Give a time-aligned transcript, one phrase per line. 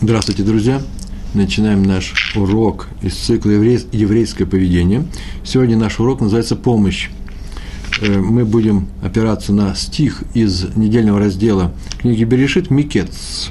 [0.00, 0.80] Здравствуйте, друзья!
[1.34, 5.04] Начинаем наш урок из цикла «Еврейское поведение».
[5.42, 7.08] Сегодня наш урок называется «Помощь».
[8.00, 13.50] Э, мы будем опираться на стих из недельного раздела книги Берешит «Микец».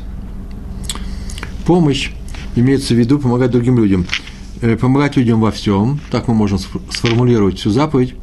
[1.66, 2.12] Помощь
[2.56, 4.08] имеется в виду помогать другим людям.
[4.62, 8.16] Э, помогать людям во всем, так мы можем сформулировать всю заповедь.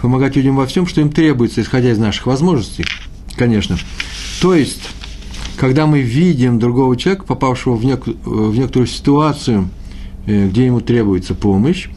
[0.00, 2.86] Помогать людям во всем, что им требуется, исходя из наших возможностей,
[3.36, 3.76] конечно.
[4.40, 4.88] То есть,
[5.58, 9.68] когда мы видим другого человека, попавшего в, нек- в некоторую ситуацию,
[10.26, 11.88] э, где ему требуется помощь,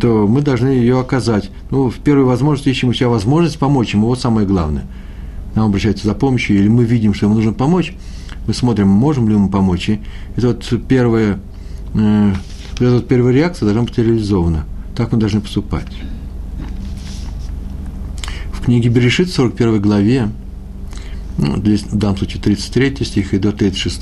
[0.00, 1.50] то мы должны ее оказать.
[1.70, 4.84] Ну, в первой возможности ищем у себя возможность помочь ему, вот самое главное.
[5.54, 7.94] Нам обращаются за помощью, или мы видим, что ему нужно помочь,
[8.46, 9.88] мы смотрим, можем ли ему помочь.
[9.88, 10.00] И
[10.36, 11.38] это вот первая,
[11.94, 12.32] э,
[12.74, 14.64] эта вот первая реакция должна быть реализована.
[14.96, 15.86] Так мы должны поступать.
[18.52, 20.28] В книге Берешит, 41 главе,
[21.40, 24.00] ну, в данном случае 33 стих и до 36,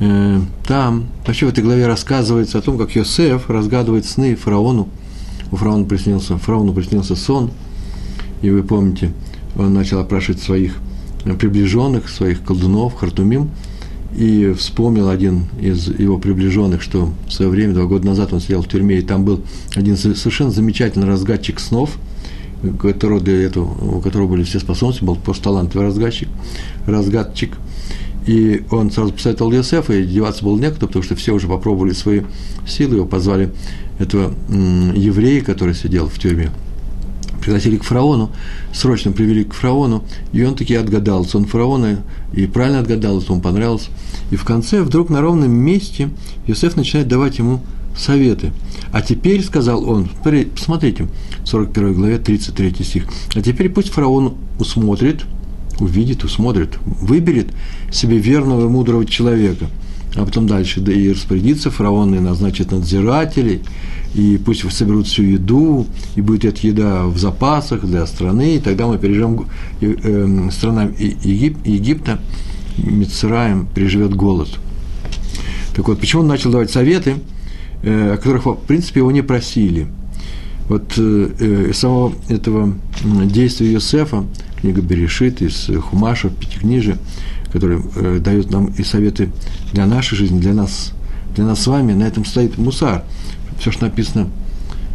[0.00, 4.88] э, там, вообще в этой главе рассказывается о том, как Йосеф разгадывает сны фараону.
[5.52, 7.50] У фараона приснился, фараону приснился сон,
[8.42, 9.12] и вы помните,
[9.56, 10.76] он начал опрашивать своих
[11.38, 13.50] приближенных, своих колдунов, хартумим,
[14.16, 18.62] и вспомнил один из его приближенных, что в свое время, два года назад он сидел
[18.62, 19.42] в тюрьме, и там был
[19.76, 21.96] один совершенно замечательный разгадчик снов–
[22.80, 26.28] которого для этого, у которого были все способности, был просто талантливый разгадчик,
[26.86, 27.56] разгадчик.
[28.26, 32.22] И он сразу посоветовал Йосефа, и деваться было некуда, потому что все уже попробовали свои
[32.66, 33.50] силы, его позвали
[33.98, 34.34] этого
[34.94, 36.50] еврея, который сидел в тюрьме,
[37.40, 38.30] пригласили к фараону,
[38.74, 41.38] срочно привели к фараону, и он таки отгадался.
[41.38, 42.02] Он фараона
[42.34, 43.88] и правильно отгадал, ему понравилось.
[44.30, 46.10] И в конце вдруг на ровном месте
[46.46, 47.62] Иосиф начинает давать ему
[47.96, 48.52] советы.
[48.92, 50.08] А теперь, сказал он,
[50.54, 51.08] посмотрите,
[51.44, 55.24] 41 главе, 33 стих, а теперь пусть фараон усмотрит,
[55.78, 57.48] увидит, усмотрит, выберет
[57.92, 59.66] себе верного и мудрого человека,
[60.14, 63.60] а потом дальше, да и распорядится фараон и назначит надзирателей,
[64.14, 65.86] и пусть соберут всю еду,
[66.16, 69.46] и будет эта еда в запасах для страны, и тогда мы переживем,
[69.82, 72.18] э, страна Егип, Египта,
[72.78, 74.48] Мицраем переживет голод.
[75.74, 77.16] Так вот, почему он начал давать советы–
[77.82, 79.86] о которых, в принципе, его не просили.
[80.68, 82.74] Вот э, э, самого этого
[83.24, 84.24] действия Йосефа,
[84.60, 86.98] книга Берешит, из Хумаша, Пятикнижия,
[87.52, 87.80] который
[88.20, 89.30] дает нам и советы
[89.72, 90.92] для нашей жизни, для нас,
[91.34, 93.04] для нас с вами, на этом стоит мусар.
[93.58, 94.28] Все, что написано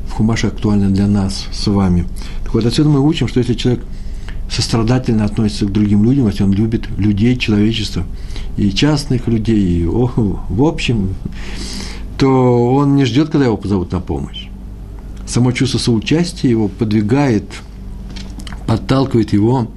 [0.08, 2.06] в Хумаше, актуально для нас с вами.
[2.44, 3.84] Так вот, отсюда мы учим, что если человек
[4.50, 8.04] сострадательно относится к другим людям, если он любит людей, человечество,
[8.58, 10.12] и частных людей, и о,
[10.50, 11.16] в общем,
[12.18, 14.48] то он не ждет, когда его позовут на помощь.
[15.26, 17.46] Само чувство соучастия его подвигает,
[18.68, 19.68] подталкивает его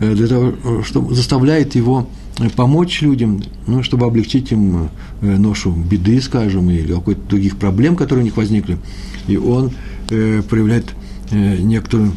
[0.00, 2.08] э, для того, чтобы заставляет его
[2.54, 4.90] помочь людям, ну, чтобы облегчить им
[5.22, 8.78] э, ношу беды, скажем, или какой-то других проблем, которые у них возникли.
[9.26, 9.72] И он
[10.10, 10.94] э, проявляет
[11.30, 12.12] э, некоторую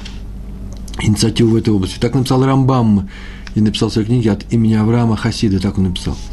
[1.01, 1.97] инициативу в этой области.
[1.99, 3.09] Так написал Рамбам
[3.55, 6.17] и написал в своей книге от имени Авраама Хасида, так он написал–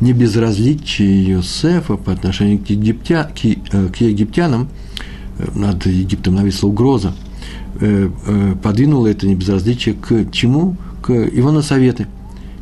[0.00, 4.68] не безразличие Иосифа по отношению к, египтя, к, э, к египтянам,
[5.38, 7.14] э, над Египтом нависла угроза,
[7.80, 8.10] э,
[8.62, 10.76] подвинуло это небезразличие к чему?
[11.02, 12.06] К его на советы,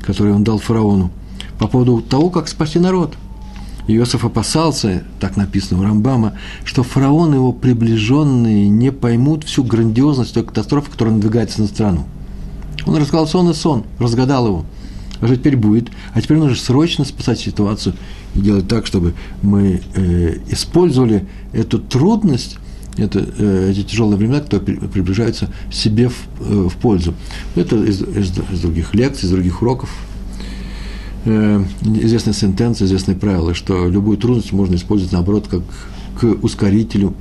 [0.05, 1.11] которые он дал фараону
[1.59, 3.15] по поводу того, как спасти народ.
[3.89, 6.35] Иосиф опасался, так написано у Рамбама,
[6.65, 12.05] что фараон и его приближенные не поймут всю грандиозность той катастрофы, которая надвигается на страну.
[12.87, 14.65] Он рассказал сон и сон, разгадал его–
[15.23, 15.89] а что теперь будет?
[16.13, 17.95] А теперь нужно срочно спасать ситуацию
[18.35, 22.59] и делать так, чтобы мы э, использовали эту трудность,
[22.97, 27.15] это, э, эти тяжелые времена, которые приближаются себе в, э, в пользу.
[27.55, 29.89] Это из, из, из других лекций, из других уроков.
[31.25, 35.63] Э, известная сентенция, известное правило, что любую трудность можно использовать, наоборот, как
[36.21, 37.15] к ускорителю,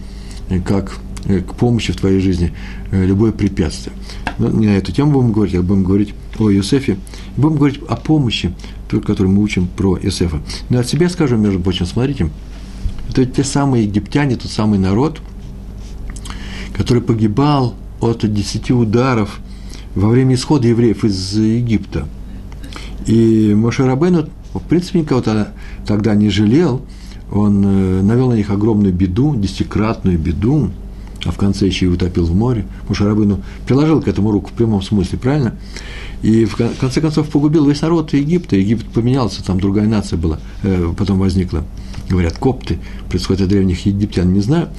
[0.49, 2.51] э, как э, к помощи в твоей жизни,
[2.91, 3.95] любое препятствие.
[4.39, 6.97] Но не на эту тему будем говорить, а будем говорить о Иосифе.
[7.37, 8.53] Будем говорить о помощи,
[8.89, 10.41] той, которую мы учим про Иосифа.
[10.69, 12.29] Но от себя скажу, между прочим, смотрите,
[13.09, 15.21] это те самые египтяне, тот самый народ,
[16.73, 19.39] который погибал от десяти ударов
[19.95, 22.07] во время исхода евреев из Египта.
[23.05, 25.23] И Моше Рабейну, в принципе, никого
[25.85, 26.81] тогда не жалел,
[27.31, 30.69] он э, навел на них огромную беду, десятикратную беду,
[31.25, 32.65] а в конце еще и утопил в море.
[32.87, 35.55] Моше Рабейну приложил к этому руку в прямом смысле, правильно?
[36.21, 38.55] И в конце концов погубил весь народ Египта.
[38.55, 41.63] Египет поменялся, там другая нация была, э, потом возникла.
[42.09, 42.79] Говорят, копты,
[43.09, 44.69] происходит от древних египтян, не знаю.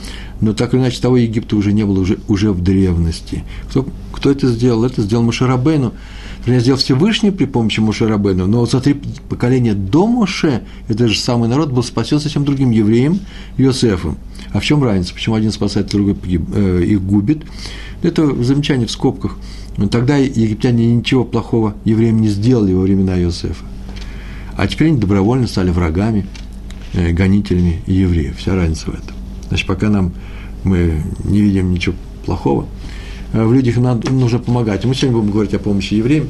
[0.41, 3.43] Но так или иначе, того Египта уже не было уже, уже в древности.
[3.71, 4.85] Кто, кто это сделал?
[4.85, 5.95] Это сделал Машарабейну.
[6.45, 8.95] Сделал Всевышний при помощи Моше Рабену, но за три
[9.29, 13.21] поколения до Моше этот же самый народ был спасен совсем другим евреем
[13.59, 14.19] Йосефом.
[14.53, 15.15] А в чем разница?
[15.15, 17.43] Почему один спасает, другой погиб, э, их губит?
[18.03, 19.37] Это замечание в скобках.
[19.91, 23.65] Тогда египтяне ничего плохого евреям не сделали во времена Иосифа.
[24.57, 26.27] А теперь они добровольно стали врагами,
[26.93, 28.37] э, гонителями евреев.
[28.39, 29.15] Вся разница в этом.
[29.49, 30.13] Значит, пока нам
[30.65, 31.95] мы не видим ничего
[32.27, 32.67] плохого,
[33.33, 34.85] в людях надо, нужно помогать.
[34.85, 36.29] Мы сегодня будем говорить о помощи евреям,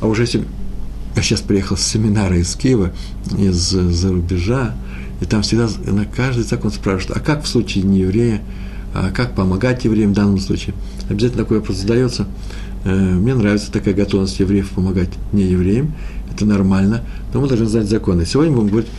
[0.00, 0.44] а уже если
[1.16, 2.92] я сейчас приехал с семинара из Киева,
[3.38, 4.74] из-за рубежа,
[5.20, 8.40] и там всегда на каждый закон спрашивают, а как в случае не еврея,
[8.94, 10.74] а как помогать евреям в данном случае?
[11.08, 12.26] Обязательно такой вопрос задается.
[12.84, 15.94] Э, мне нравится такая готовность евреев помогать не евреям,
[16.32, 17.02] это нормально,
[17.34, 18.24] но мы должны знать законы.
[18.24, 18.90] Сегодня будем говорить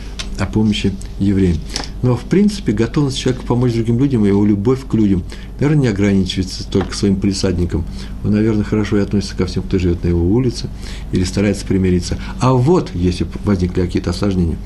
[0.42, 1.56] о помощи евреям.
[2.02, 5.22] Но, в принципе, готовность человека помочь другим людям его любовь к людям,
[5.60, 7.84] наверное, не ограничивается только своим полисадником.
[8.24, 10.68] Он, наверное, хорошо и относится ко всем, кто живет на его улице
[11.12, 12.18] или старается примириться.
[12.40, 14.56] А вот, если возникли какие-то осложнения,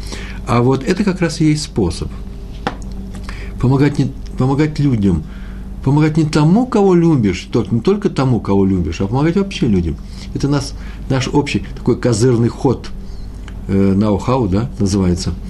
[0.46, 2.10] а вот это как раз и есть способ
[3.60, 5.24] помогать, не, помогать людям,
[5.84, 9.96] помогать не тому, кого любишь, только, не только тому, кого любишь, а помогать вообще людям.
[10.34, 10.72] Это нас,
[11.10, 12.88] наш общий такой козырный ход
[13.68, 15.34] э, наухау, да, называется–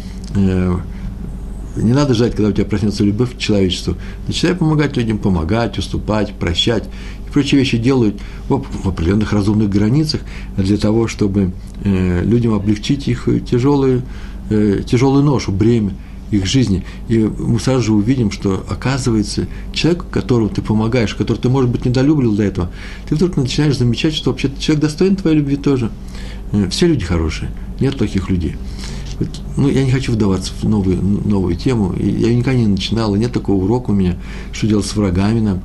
[1.77, 3.97] не надо ждать, когда у тебя проснется любовь к человечеству.
[4.27, 6.85] Начинай помогать людям, помогать, уступать, прощать.
[7.27, 10.23] И прочие вещи делают в, определенных разумных границах
[10.57, 11.53] для того, чтобы
[11.85, 14.03] э, людям облегчить их тяжелую,
[14.51, 15.93] э, тяжелую ношу, бремя
[16.31, 16.85] их жизни.
[17.09, 21.85] И мы сразу же увидим, что оказывается человек, которому ты помогаешь, который ты, может быть,
[21.85, 22.71] недолюбливал до этого,
[23.09, 25.91] ты вдруг начинаешь замечать, что вообще человек достоин твоей любви тоже.
[26.53, 27.51] Э, все люди хорошие,
[27.81, 28.57] нет плохих людей
[29.57, 33.33] ну, я не хочу вдаваться в новую, новую тему, я никогда не начинал, и нет
[33.33, 34.17] такого урока у меня,
[34.53, 35.63] что делать с врагами нам,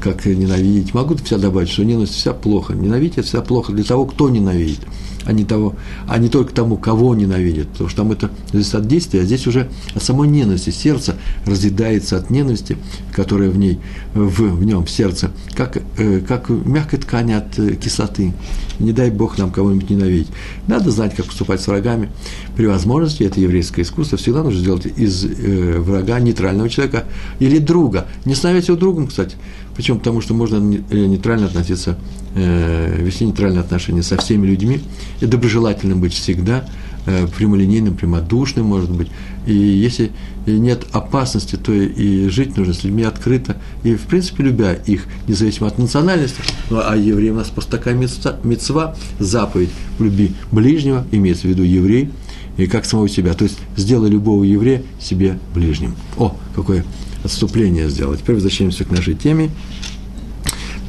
[0.00, 0.94] как ненавидеть.
[0.94, 2.74] Могу вся добавить, что ненависть вся плохо.
[2.74, 4.80] Ненавидеть– это вся плохо для того, кто ненавидит
[5.24, 5.74] а не, того,
[6.06, 7.68] а не только тому, кого ненавидит.
[7.68, 10.70] Потому что там это зависит от действия, а здесь уже от самой ненависти.
[10.70, 11.16] Сердце
[11.46, 12.76] разъедается от ненависти,
[13.12, 13.80] которая в ней,
[14.14, 18.32] в, в нем, в сердце, как, э, как мягкой ткани от э, кислоты.
[18.78, 20.28] Не дай Бог нам кого-нибудь ненавидеть.
[20.66, 22.10] Надо знать, как поступать с врагами.
[22.56, 27.04] При возможности, это еврейское искусство, всегда нужно сделать из э, врага нейтрального человека
[27.38, 28.06] или друга.
[28.24, 29.36] Не становясь его другом, кстати.
[29.76, 31.98] Причем потому, что можно нейтрально относиться
[32.34, 34.80] э, вести нейтральные отношения со всеми людьми
[35.20, 36.64] и доброжелательным быть всегда,
[37.06, 39.08] э, прямолинейным, прямодушным, может быть.
[39.46, 40.10] И если
[40.46, 45.68] нет опасности, то и жить нужно с людьми открыто, и, в принципе, любя их, независимо
[45.68, 46.36] от национальности.
[46.70, 52.10] Ну, а евреи у нас просто такая мецва, заповедь любви ближнего, имеется в виду еврей,
[52.56, 53.34] и как самого себя.
[53.34, 55.94] То есть, сделай любого еврея себе ближним.
[56.16, 56.84] О, какое
[57.24, 58.20] отступление сделать.
[58.20, 59.50] Теперь возвращаемся к нашей теме–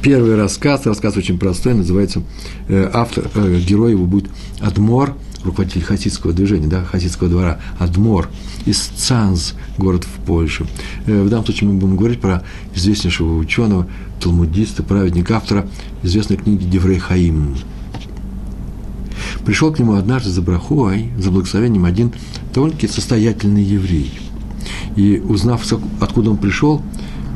[0.06, 2.22] Первый рассказ, рассказ очень простой, называется,
[2.68, 4.30] э, автор, э, герой его будет
[4.60, 8.28] Адмор, руководитель хасидского движения, да, хасидского двора, Адмор,
[8.66, 10.64] из Цанз, город в Польше.
[11.06, 13.88] Э, в данном случае мы будем говорить про известнейшего ученого,
[14.20, 15.68] талмудиста, праведника, автора
[16.04, 17.56] известной книги Деврей Хаим.
[19.44, 22.12] Пришел к нему однажды за брахой, за благословением один
[22.54, 24.12] довольно-таки состоятельный еврей.
[24.94, 25.66] И узнав,
[25.98, 26.80] откуда он пришел,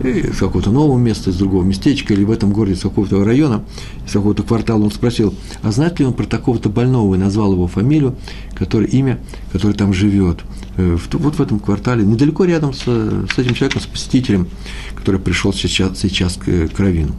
[0.03, 3.65] из какого-то нового места, из другого местечка, или в этом городе, из какого-то района,
[4.07, 7.67] из какого-то квартала, он спросил, а знает ли он про такого-то больного, и назвал его
[7.67, 8.17] фамилию,
[8.55, 9.19] который, имя,
[9.53, 10.39] который там живет.
[10.77, 14.49] Э, вот в этом квартале, недалеко рядом с, с этим человеком, с посетителем,
[14.97, 17.15] который пришел сейчас, сейчас к, к Равину.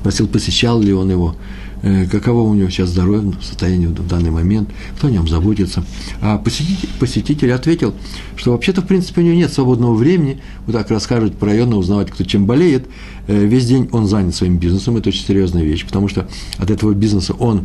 [0.00, 1.36] Спросил, посещал ли он его,
[2.10, 5.84] каково у него сейчас здоровье, состояние в данный момент, кто о нем заботится.
[6.20, 7.94] А посетитель, посетитель ответил,
[8.36, 12.10] что вообще-то, в принципе, у него нет свободного времени, вот так расскажет про район, узнавать,
[12.10, 12.86] кто чем болеет.
[13.26, 16.92] Э, весь день он занят своим бизнесом, это очень серьезная вещь, потому что от этого
[16.92, 17.64] бизнеса он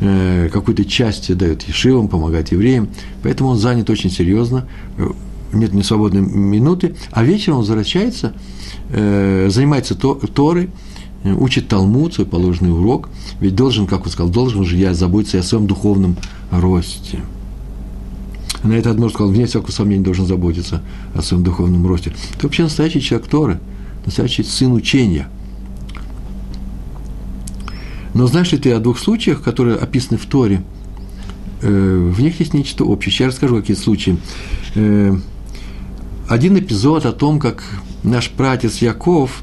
[0.00, 2.88] э, какой-то части дает ешивам, помогает евреям,
[3.22, 4.66] поэтому он занят очень серьезно,
[5.52, 8.34] нет ни свободной минуты, а вечером он возвращается,
[8.90, 10.68] занимается Торой, Э,
[11.24, 13.08] учит Талмуд, свой положенный урок,
[13.40, 16.16] ведь должен, как он сказал, должен же я заботиться о своем духовном
[16.50, 17.20] росте.
[18.62, 20.82] На это Адмор сказал, вне всякого сомнения должен заботиться
[21.14, 22.12] о своем духовном росте.
[22.38, 23.60] Ты вообще настоящий человек Торы,
[24.04, 25.28] настоящий сын учения.
[28.14, 30.62] Но знаешь ли ты о двух случаях, которые описаны в Торе?
[31.62, 33.12] Э, в них есть нечто общее.
[33.12, 34.16] Сейчас расскажу, какие случаи.
[34.74, 35.16] Э,
[36.28, 37.62] один эпизод о том, как
[38.02, 39.42] наш братец Яков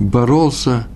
[0.00, 0.88] боролся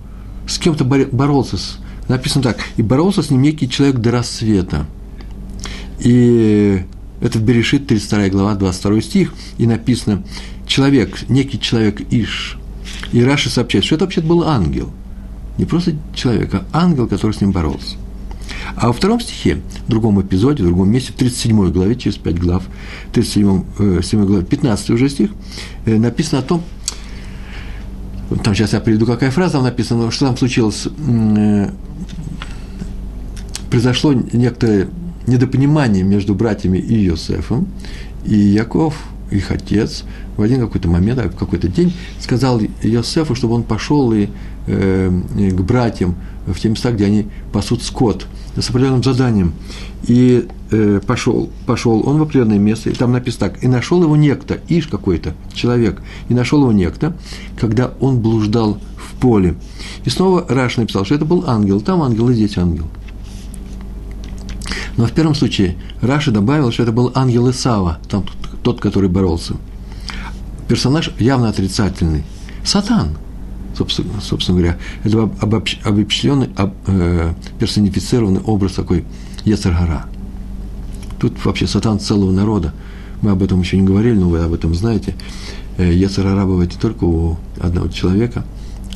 [0.46, 1.56] с кем-то боролся.
[1.56, 2.58] С, написано так.
[2.76, 4.86] И боролся с ним некий человек до рассвета.
[5.98, 6.82] И
[7.20, 10.22] это в Берешит, 32 глава, 22 стих, и написано,
[10.66, 12.58] человек, некий человек Иш.
[13.12, 14.90] И Раши сообщает, что это вообще был ангел.
[15.58, 17.96] Не просто человек, а ангел, который с ним боролся.
[18.76, 22.38] А во втором стихе, в другом эпизоде, в другом месте, в 37 главе, через 5
[22.38, 22.64] глав,
[23.12, 25.30] 37 э, 7 главе, 15 уже стих,
[25.86, 26.62] э, написано о том,
[28.42, 31.70] там сейчас я приведу, какая фраза там написана, что там случилось, э,
[33.70, 34.88] произошло некоторое
[35.26, 37.68] недопонимание между братьями и Йосефом,
[38.24, 38.94] и Яков,
[39.30, 40.04] их отец,
[40.36, 44.28] в один какой-то момент, в какой-то день сказал Йосефу, чтобы он пошел и,
[44.66, 49.52] к братьям в те места, где они пасут скот, с определенным заданием.
[50.04, 54.16] И э, пошел, пошел он в определенное место, и там написано так, и нашел его
[54.16, 57.16] некто, ишь какой-то человек, и нашел его некто,
[57.58, 59.56] когда он блуждал в поле.
[60.04, 62.86] И снова Раш написал, что это был ангел, там ангел и здесь ангел.
[64.96, 68.24] Но в первом случае Раша добавил, что это был ангел Исава, там
[68.62, 69.54] тот, который боролся.
[70.68, 72.24] Персонаж явно отрицательный.
[72.64, 73.10] Сатан,
[73.76, 74.78] собственно, собственно говоря.
[75.04, 79.04] Это обобщ, обобщенный, об, э, персонифицированный образ такой
[79.44, 80.06] Ецаргара.
[81.18, 82.72] Тут вообще сатан целого народа.
[83.22, 85.14] Мы об этом еще не говорили, но вы об этом знаете.
[85.78, 88.44] Э, Ецаргара бывает не только у одного человека,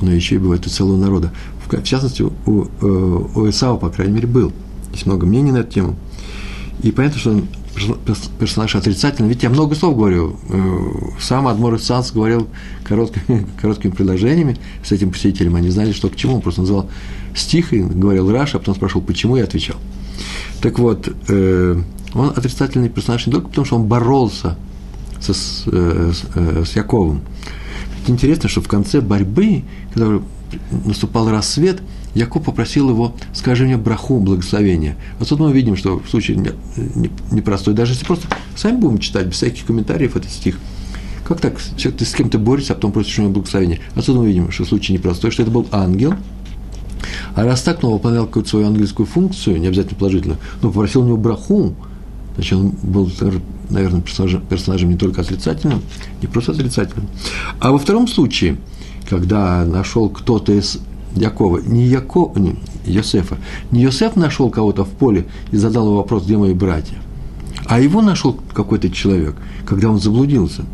[0.01, 1.33] но еще и бывает у целого народа.
[1.67, 2.31] В частности, у,
[2.65, 4.53] э, у Исава, по крайней мере, был–
[4.93, 5.97] есть много мнений на эту тему.
[6.83, 7.49] И понятно, что он
[8.39, 9.29] персонаж отрицательный.
[9.29, 10.37] Ведь я много слов говорю.
[10.49, 10.79] Э,
[11.21, 12.49] сам Адмор Санс говорил
[12.85, 15.57] короткими, короткими предложениями с этим посетителем.
[15.57, 16.37] Они знали, что к чему.
[16.37, 16.89] Он просто называл
[17.35, 19.77] стих и говорил Раша, а потом спрашивал, почему, и отвечал.
[20.61, 21.83] Так вот, э,
[22.15, 24.57] он отрицательный персонаж не только потому, что он боролся
[25.21, 27.23] со, с, э, с, с Яковом.
[27.99, 30.21] Ведь интересно, что в конце борьбы, когда
[30.85, 31.83] наступал рассвет–
[32.15, 34.97] Яков попросил его, скажи мне браху, благословения.
[35.19, 36.55] А тут мы видим, что в случае
[37.31, 38.27] непростой, даже если просто
[38.57, 40.59] сами будем читать, без всяких комментариев этот стих,
[41.25, 43.79] как так, ты с кем-то борешься, а потом просишь у него благословения.
[43.95, 46.15] Отсюда мы видим, что случай непростой, что это был ангел,
[47.37, 51.07] а раз так, но выполнял какую-то свою ангельскую функцию, не обязательно положительную, но попросил у
[51.07, 51.75] него браху,
[52.35, 53.11] значит, он был,
[53.69, 55.83] наверное, персонажем, персонажем не только отрицательным,
[56.21, 57.09] не просто отрицательным.
[57.61, 58.57] А во втором случае,
[59.09, 60.81] когда нашел кто-то из
[61.17, 63.37] Якова, не, Яко, не Йосефа,
[63.71, 66.97] не Йосеф нашел кого-то в поле и задал ему вопрос, где мои братья,
[67.67, 69.35] а его нашел какой-то человек,
[69.67, 70.65] когда он заблудился.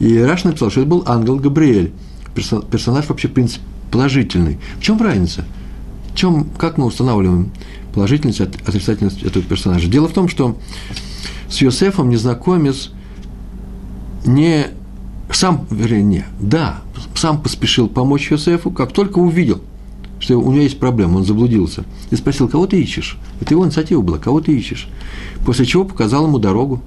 [0.00, 1.92] И Раш написал, что это был ангел Габриэль,
[2.34, 4.58] персонаж вообще, в принципе, положительный.
[4.78, 5.44] В чем разница?
[6.12, 7.52] В чем, как мы устанавливаем
[7.92, 9.88] положительность, отрицательность этого персонажа?
[9.88, 10.56] Дело в том, что
[11.48, 12.90] с Йосефом незнакомец
[14.26, 14.66] не
[15.36, 16.80] сам, вернее, не, да,
[17.14, 19.60] сам поспешил помочь Йосефу, как только увидел,
[20.20, 23.18] что у него есть проблема, он заблудился, и спросил, кого ты ищешь?
[23.40, 24.88] Это его инициатива была, кого ты ищешь?
[25.44, 26.82] После чего показал ему дорогу.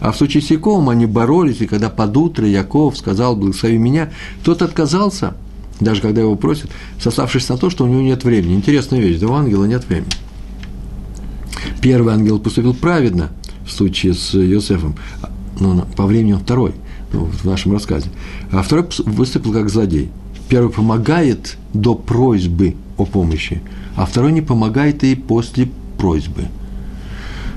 [0.00, 4.10] А в случае с Яковом они боролись, и когда под утро Яков сказал, благослови меня,
[4.42, 5.34] тот отказался,
[5.80, 8.54] даже когда его просят, сославшись на то, что у него нет времени.
[8.54, 10.10] Интересная вещь, да у ангела нет времени.
[11.80, 13.30] Первый ангел поступил праведно
[13.66, 14.96] в случае с Йосефом,
[15.60, 16.74] но по времени он второй
[17.20, 18.08] в нашем рассказе.
[18.50, 20.10] А второй выступил как злодей.
[20.48, 23.62] Первый помогает до просьбы о помощи,
[23.96, 25.68] а второй не помогает и после
[25.98, 26.44] просьбы.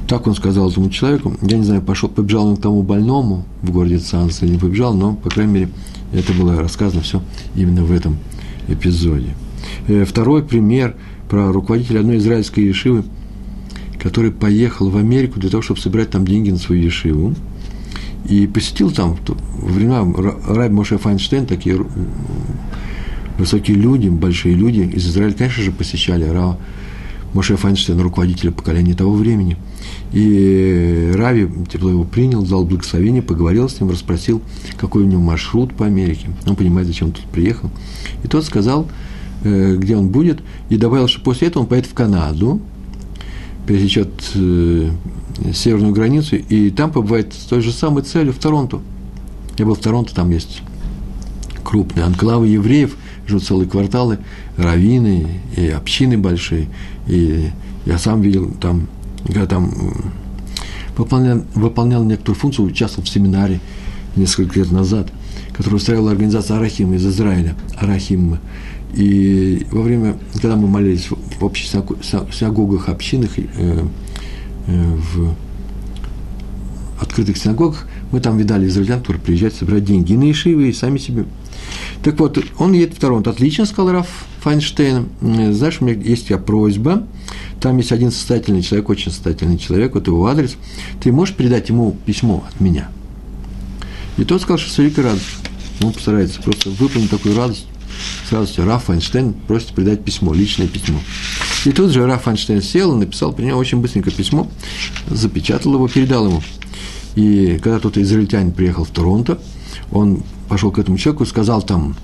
[0.08, 1.36] Так он сказал этому человеку.
[1.42, 4.94] Я не знаю, пошел, побежал он к тому больному в городе Цанс или не побежал,
[4.94, 5.70] но, по крайней мере,
[6.14, 7.22] это было рассказано все
[7.56, 8.18] именно в этом
[8.70, 9.36] эпизоде.
[9.88, 10.96] Э, второй пример
[11.30, 13.04] про руководителя одной израильской ешивы,
[14.00, 17.36] который поехал в Америку для того, чтобы собирать там деньги на свою ешиву
[18.28, 20.06] и посетил там во времена
[20.48, 21.80] Раби Моше Файнштейн, такие
[23.38, 26.58] высокие люди, большие люди из Израиля, конечно же, посещали Рава
[27.34, 29.58] Моше Файнштейн, руководителя поколения того времени.
[30.12, 34.42] И Рави тепло его принял, дал благословение, поговорил с ним, расспросил,
[34.78, 36.30] какой у него маршрут по Америке.
[36.46, 37.70] Он понимает, зачем он тут приехал.
[38.24, 38.88] И тот сказал,
[39.44, 42.62] э, где он будет, и добавил, что после этого он поедет в Канаду,
[43.68, 44.90] пересечет э,
[45.54, 48.80] северную границу, и там побывает с той же самой целью в Торонто.
[49.58, 50.62] Я был в Торонто, там есть
[51.64, 52.96] крупные анклавы евреев,
[53.28, 54.20] живут целые кварталы,
[54.56, 56.70] раввины и общины большие.
[57.08, 57.50] И
[57.86, 58.88] я сам видел там,
[59.26, 59.72] когда там
[60.96, 63.60] выполнял, выполнял некоторую функцию, участвовал в семинаре
[64.16, 65.12] несколько лет назад,
[65.54, 68.40] который устраивала организация Арахим из Израиля, Арахим.
[68.98, 73.86] И во время, когда мы молились в общих синагогах, общинах, э,
[74.68, 75.34] Э, в
[77.00, 80.98] открытых синагогах, мы там видали израильтян, которые приезжают собирать деньги и на Ишивы, и сами
[80.98, 81.26] себе.
[82.04, 83.30] Так вот, он едет в Торонто.
[83.30, 85.08] Отлично, сказал Раф Файнштейн.
[85.22, 87.08] Знаешь, у меня есть у тебя просьба.
[87.62, 90.58] Там есть один состоятельный человек, очень состоятельный человек, вот его адрес.
[91.02, 92.90] Ты можешь передать ему письмо от меня?
[94.18, 95.38] И тот сказал, что с великой радостью.
[95.82, 97.68] Он постарается просто выполнить такую радость.
[98.28, 101.00] С радостью Раф Файнштейн просит передать письмо, личное письмо.
[101.64, 104.50] И тут же Раф Файнштейн сел и написал при нем очень быстренько письмо,
[105.10, 106.44] запечатал его, передал ему.
[107.16, 109.40] И когда тот израильтянин приехал в Торонто,
[109.94, 111.96] он пошел к этому человеку и сказал там,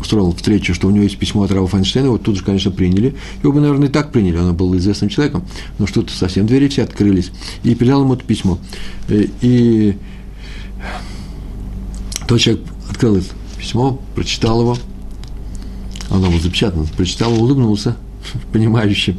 [0.00, 3.14] устроил встречу, что у него есть письмо от Рава Файнштейна, его тут же, конечно, приняли.
[3.44, 5.44] Его бы, наверное, и так приняли, он был известным человеком,
[5.78, 7.30] но что-то совсем двери все открылись.
[7.62, 8.58] И передал ему это письмо.
[9.06, 9.96] Э, и
[12.26, 14.76] тот человек открыл это письмо, прочитал его,
[16.10, 17.96] оно было запечатано, прочитал, улыбнулся,
[18.52, 19.16] понимающе,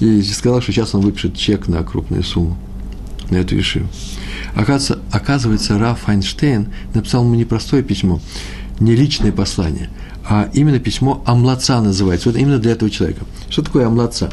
[0.00, 2.56] и сказал, что сейчас он выпишет чек на крупную сумму,
[3.30, 3.88] на эту вишиву.
[4.54, 8.20] Оказывается, оказывается, Раф Файнштейн написал ему непростое письмо,
[8.80, 9.90] не личное послание,
[10.28, 12.28] а именно письмо Амлаца называется.
[12.28, 13.24] Вот именно для этого человека.
[13.48, 14.30] Что такое Амлаца?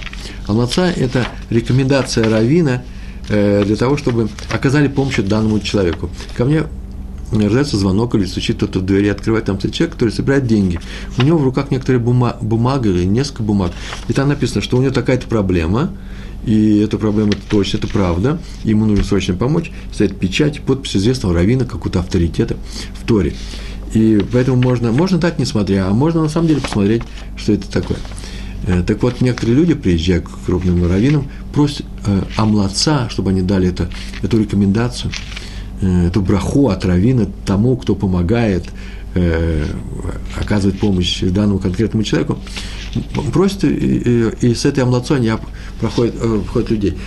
[0.47, 2.83] Амлаца– это рекомендация Равина
[3.29, 6.09] э, для того, чтобы оказали помощь данному человеку.
[6.35, 6.63] Ко мне
[7.31, 10.79] раздается звонок или стучит кто-то в двери, открывает там человек, который собирает деньги.
[11.17, 13.71] У него в руках некоторые бума, бумага или несколько бумаг.
[14.07, 15.91] И там написано, что у него такая-то проблема,
[16.45, 21.33] и эта проблема это точно, это правда, ему нужно срочно помочь, стоит печать, подпись известного
[21.33, 22.55] равина, какого-то авторитета
[22.93, 23.33] в Торе.
[23.93, 27.03] И поэтому можно, можно так не смотря, а можно на самом деле посмотреть,
[27.37, 27.97] что это такое.
[28.67, 33.69] Э, так вот, некоторые люди, приезжая к крупным раввинам, просят э, омладца, чтобы они дали
[33.69, 33.89] это,
[34.21, 35.11] эту рекомендацию,
[35.81, 38.65] эту браху от равина тому, кто помогает,
[39.13, 39.65] э,
[40.39, 42.37] оказывает помощь данному конкретному человеку.
[43.33, 45.31] Просят, и, и, и с этой омладцой они
[45.79, 46.97] проходят, э, входят людей,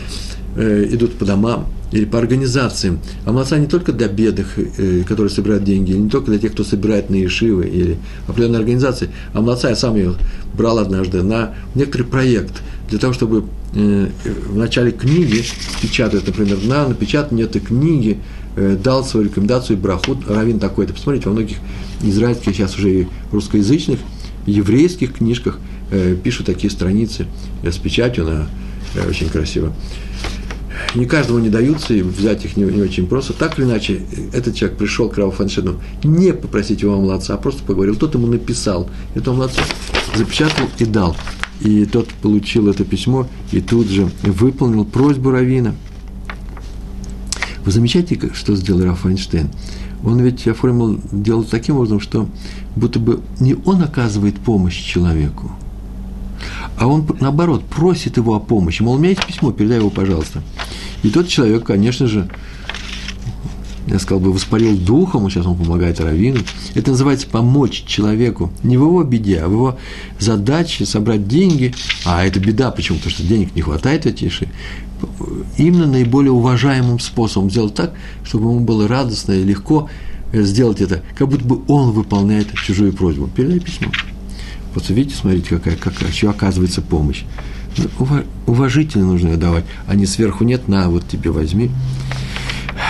[0.57, 3.01] э, идут по домам, или по организациям.
[3.25, 6.65] Амлаца не только для бедных, э, которые собирают деньги, или не только для тех, кто
[6.65, 7.97] собирает на Ешивы или
[8.27, 9.11] определенные организации.
[9.33, 10.15] Амлаца я сам ее
[10.55, 13.45] брал однажды на некоторый проект для того, чтобы
[13.75, 14.09] э,
[14.49, 15.45] в начале книги
[15.81, 20.93] печатать, например, на напечатание этой книги э, дал свою рекомендацию Брахут Равин такой-то.
[20.93, 21.59] Посмотрите, во многих
[22.03, 23.99] израильских, сейчас уже и русскоязычных,
[24.47, 25.59] еврейских книжках
[26.23, 27.27] пишут такие страницы
[27.63, 28.49] с печатью, на
[29.09, 29.73] очень красиво
[30.95, 33.33] не каждому не даются, и взять их не, не очень просто.
[33.33, 34.03] Так или иначе,
[34.33, 35.35] этот человек пришел к Раву
[36.05, 37.97] не попросить его младца, а просто поговорил.
[37.97, 39.61] Тот ему написал, это младца
[40.15, 41.17] запечатал и дал.
[41.61, 45.75] И тот получил это письмо и тут же выполнил просьбу Равина.
[47.69, 49.51] Вы замечаете, что сделал Раф Файнштейн?
[50.03, 52.27] Он ведь оформил дело таким образом, что
[52.75, 55.53] будто бы не он оказывает помощь человеку,
[56.79, 58.81] а он, наоборот, просит его о помощи.
[58.81, 60.43] Мол, у меня есть письмо, передай его, пожалуйста.
[61.03, 62.31] И тот человек, конечно же,
[63.87, 66.41] я сказал бы, воспарил духом, сейчас он помогает Равину.
[66.75, 69.79] Это называется помочь человеку не в его беде, а в его
[70.19, 71.75] задаче собрать деньги.
[72.07, 72.97] А это беда, почему?
[72.97, 74.49] Потому что денег не хватает в Атиши.
[75.57, 79.89] Именно наиболее уважаемым способом сделать так, чтобы ему было радостно и легко
[80.33, 83.29] сделать это, как будто бы он выполняет чужую просьбу.
[83.29, 83.91] Передай письмо.
[84.75, 87.25] Вот видите, смотрите, какая, какая еще оказывается помощь.
[87.77, 87.89] Ну,
[88.47, 91.71] уважительно нужно ее давать, а не сверху нет, на, вот тебе возьми.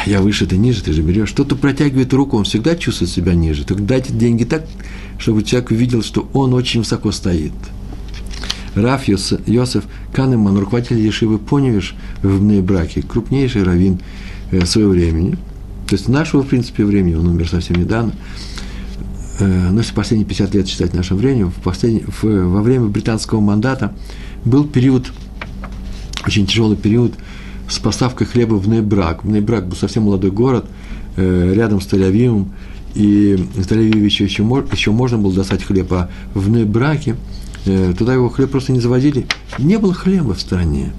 [0.07, 1.33] Я выше, ты ниже, ты же берешь.
[1.33, 3.65] Кто-то протягивает руку, он всегда чувствует себя ниже.
[3.65, 4.67] Так дайте деньги так,
[5.19, 7.53] чтобы человек увидел, что он очень высоко стоит.
[8.83, 14.01] Раф Йосеф Канеман, руководитель Ешивы Поневиш в браке, крупнейший раввин
[14.51, 15.37] э, своего времени.
[15.89, 18.13] То есть нашего, в принципе, времени, он умер совсем недавно.
[19.41, 23.41] Э, но если последние 50 лет считать нашим временем, в последний, в, во время британского
[23.41, 23.95] мандата
[24.45, 25.11] был период,
[26.27, 27.15] очень тяжелый период
[27.69, 29.25] с поставкой хлеба в Нейбрак.
[29.25, 30.67] Нейбрак был совсем молодой город,
[31.17, 32.49] э, рядом с Тель-Авивом,
[32.95, 37.17] и в Тель-Авиве еще, еще, еще можно было достать хлеб, а в Нейбраке
[37.97, 39.27] туда его хлеб просто не заводили.
[39.59, 40.93] Не было хлеба в стране.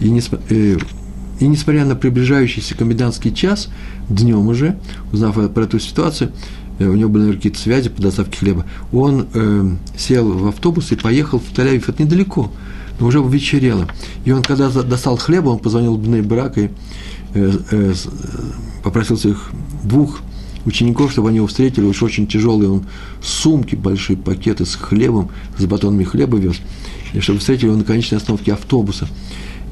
[0.00, 3.68] И, не, и несмотря на приближающийся комендантский час,
[4.08, 4.78] днем уже,
[5.12, 6.32] узнав про эту ситуацию,
[6.80, 10.96] Э, у него были какие-то связи по доставке хлеба, он э, сел в автобус и
[10.96, 12.50] поехал в Тель-Авив, это недалеко,
[12.98, 13.86] но уже вечерело.
[14.24, 16.68] И он, когда достал хлеба, он позвонил в Бней Брак и э,
[17.34, 17.94] э, э,
[18.82, 19.50] попросил своих
[19.84, 20.20] двух
[20.66, 22.86] учеников, чтобы они его встретили, уж очень тяжелые, он
[23.22, 26.56] сумки, большие пакеты с хлебом, с батонами хлеба вез,
[27.12, 29.08] и чтобы встретили его на конечной остановке автобуса.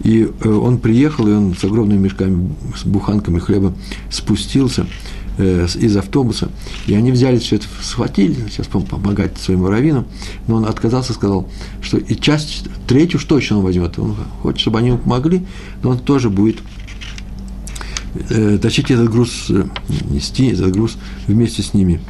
[0.04, 3.74] И э, он приехал, и он с огромными мешками, с буханками хлеба
[4.10, 4.86] спустился–
[5.38, 6.50] э, из автобуса,
[6.86, 10.04] и они взяли все это, схватили, сейчас помогать своему раввину,
[10.46, 11.48] но он отказался, сказал,
[11.80, 15.46] что и часть, третью что точно он возьмет, он хочет, чтобы они ему помогли,
[15.82, 16.58] но он тоже будет
[18.60, 19.64] тащить этот груз, э,
[20.10, 22.00] нести этот груз вместе с ними.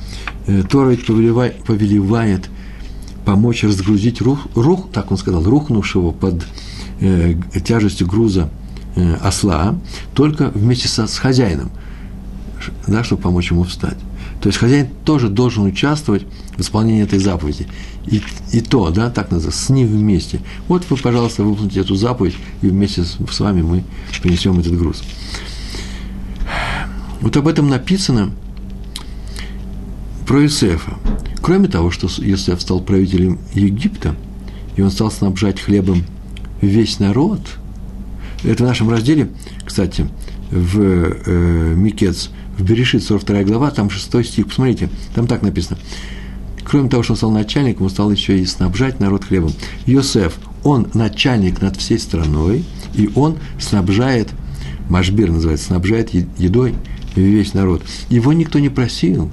[0.46, 2.48] Э, Тора ведь повелевает, повелевает
[3.24, 6.44] помочь разгрузить рух, рух, так он сказал, рухнувшего под
[7.00, 7.34] э,
[7.64, 8.50] тяжестью груза
[8.96, 9.78] э, осла,
[10.14, 11.70] только вместе со, с хозяином–
[12.87, 13.96] да, чтобы помочь ему встать.
[14.40, 16.24] То есть хозяин тоже должен участвовать
[16.56, 17.66] в исполнении этой заповеди.
[18.06, 20.40] И, и то, да, так называется, с ним вместе.
[20.68, 23.84] Вот вы, пожалуйста, выполните эту заповедь, и вместе с, с вами мы
[24.22, 25.02] принесем этот груз.
[27.20, 28.31] Вот об этом написано
[30.26, 30.94] про Иосифа.
[31.42, 34.14] Кроме того, что Иосиф стал правителем Египта,
[34.76, 36.04] и он стал снабжать хлебом
[36.61, 37.40] весь народ,
[38.44, 39.31] это в нашем разделе,
[39.64, 40.09] кстати,
[40.50, 45.78] в э, Микец, в Берешит, 42 глава, там 6 стих, посмотрите, там так написано.
[46.64, 49.52] Кроме того, что он стал начальником, он стал еще и снабжать народ хлебом.
[49.87, 54.28] Йосеф, он начальник над всей страной, и он снабжает,
[54.88, 56.74] Машбир называется, снабжает едой
[57.20, 57.83] весь народ.
[58.09, 59.31] Его никто не просил,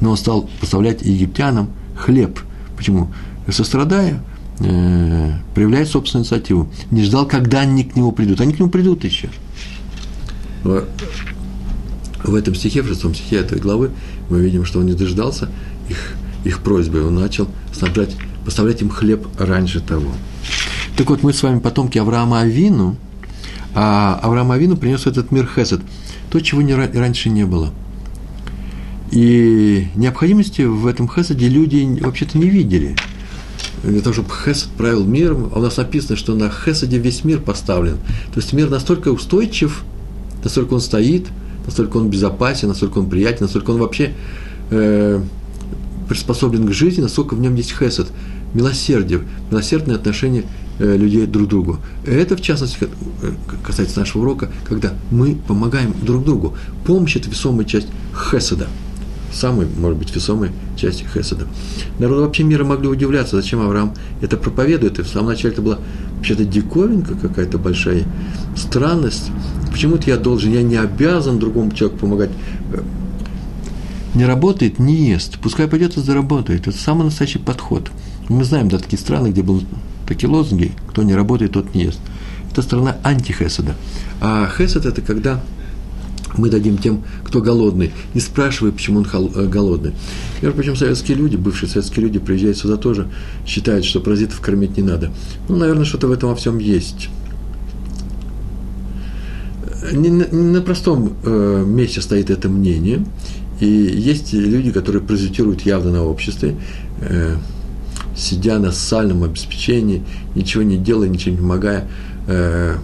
[0.00, 2.40] но он стал поставлять египтянам хлеб.
[2.76, 3.12] Почему?
[3.48, 4.22] Сострадая,
[4.60, 6.70] э, проявляет собственную инициативу.
[6.90, 8.40] Не ждал, когда они к нему придут.
[8.40, 9.28] Они к нему придут еще.
[10.64, 13.90] В этом стихе, в шестом стихе этой главы,
[14.30, 15.48] мы видим, что он не дождался
[15.88, 17.04] их, их просьбы.
[17.04, 20.12] Он начал снабжать, поставлять им хлеб раньше того.
[20.96, 22.96] Так вот, мы с вами потомки Авраама Авину,
[23.74, 25.80] а Авраам Авину принес этот мир Хесед,
[26.32, 27.70] то, чего не, раньше не было.
[29.10, 32.96] И необходимости в этом Хеседе люди вообще-то не видели.
[33.82, 37.98] Для того, чтобы Хесед правил миром, у нас написано, что на Хеседе весь мир поставлен.
[38.32, 39.84] То есть мир настолько устойчив,
[40.42, 41.26] настолько он стоит,
[41.66, 44.14] настолько он безопасен, настолько он приятен, настолько он вообще
[44.70, 45.22] э,
[46.08, 48.06] приспособлен к жизни, насколько в нем есть хесед,
[48.54, 50.44] милосердие, милосердное отношение
[50.78, 51.78] людей друг другу.
[52.06, 52.78] Это, в частности,
[53.22, 53.32] э,
[53.64, 56.54] касается нашего урока, когда мы помогаем друг другу.
[56.86, 58.68] Помощь– это весомая часть хеседа–
[59.34, 61.46] самой, может быть, весомой части Хеседа.
[61.98, 64.98] Народы вообще мира могли удивляться, зачем Авраам это проповедует.
[64.98, 65.78] И в самом начале это была
[66.16, 68.04] вообще-то диковинка какая-то большая,
[68.56, 69.30] странность.
[69.70, 72.30] Почему-то я должен, я не обязан другому человеку помогать.
[74.14, 75.38] Не работает, не ест.
[75.38, 76.68] Пускай пойдет и заработает.
[76.68, 77.90] Это самый настоящий подход.
[78.28, 79.64] Мы знаем, да, такие страны, где были
[80.14, 82.00] такие лозунги, кто не работает, тот не ест.
[82.50, 83.74] Это страна антихеседа.
[84.20, 85.40] А хесед– это когда
[86.36, 89.92] мы дадим тем, кто голодный, не спрашивая, почему он э, голодный.
[90.40, 93.08] Между прочим, советские люди, бывшие советские люди, приезжают сюда тоже,
[93.46, 95.12] считают, что паразитов кормить не надо.
[95.48, 97.08] Ну, наверное, что-то в этом во всем есть.
[99.92, 103.04] Не на, не на простом э, месте стоит это мнение,
[103.60, 106.56] и есть люди, которые паразитируют явно на обществе,
[107.00, 107.36] э,
[108.22, 110.02] сидя на социальном обеспечении,
[110.34, 111.88] ничего не делая, ничего не помогая,
[112.28, 112.76] э,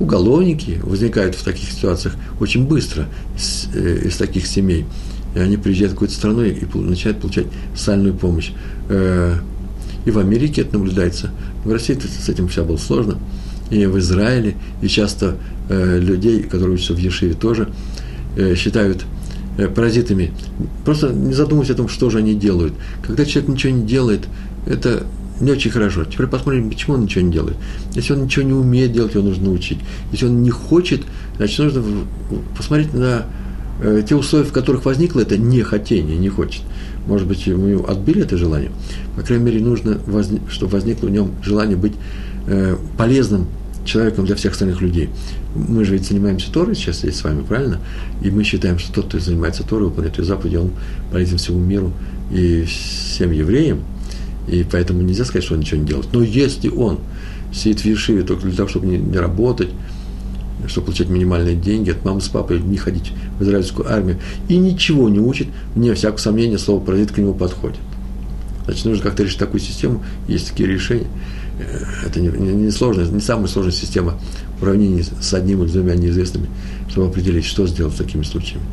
[0.00, 4.84] уголовники возникают в таких ситуациях очень быстро из, э, из таких семей.
[5.34, 8.50] И они приезжают в какую-то страну и начинают получать социальную помощь.
[8.88, 9.36] Э,
[10.04, 11.30] и в Америке это наблюдается.
[11.64, 13.18] В России с этим все было сложно.
[13.70, 15.36] И в Израиле, и часто
[15.68, 17.68] э, людей, которые учатся в Ешиве, тоже
[18.56, 19.04] считают
[19.74, 20.32] паразитами.
[20.86, 22.72] Просто не задумываясь о том, что же они делают.
[23.06, 24.22] Когда человек ничего не делает,
[24.66, 25.04] это
[25.40, 26.04] не очень хорошо.
[26.04, 27.56] Теперь посмотрим, почему он ничего не делает.
[27.94, 29.78] Если он ничего не умеет делать, его нужно учить.
[30.12, 31.02] Если он не хочет,
[31.36, 31.84] значит, нужно
[32.56, 33.26] посмотреть на
[33.82, 36.62] э, те условия, в которых возникло это нехотение, не хочет.
[37.06, 38.70] Может быть, мы отбили это желание.
[39.16, 39.98] По крайней мере, нужно,
[40.48, 41.94] чтобы возникло в нем желание быть
[42.46, 43.48] э, полезным
[43.84, 45.08] человеком для всех остальных людей.
[45.56, 47.80] Мы же ведь занимаемся Торой сейчас здесь с вами, правильно?
[48.22, 50.70] И мы считаем, что тот, кто занимается Торой, выполняет ее заповеди, он
[51.10, 51.92] полезен всему миру
[52.30, 53.80] и всем евреям–
[54.48, 56.08] и поэтому нельзя сказать, что он ничего не делает.
[56.12, 56.98] Но если он
[57.52, 59.68] сидит в Ешиве только для того, чтобы не, не работать,
[60.66, 65.08] чтобы получать минимальные деньги, от мамы с папой не ходить в израильскую армию, и ничего
[65.08, 67.78] не учит, мне всякого сомнения, слово паразит к нему подходит.
[68.64, 71.08] Значит, нужно как-то решить такую систему, есть такие решения.
[71.58, 74.18] Э, это не, не, не сложная, не самая сложная система
[74.60, 76.48] уравнений с одним или двумя неизвестными,
[76.88, 78.64] чтобы определить, что сделать с такими случаями.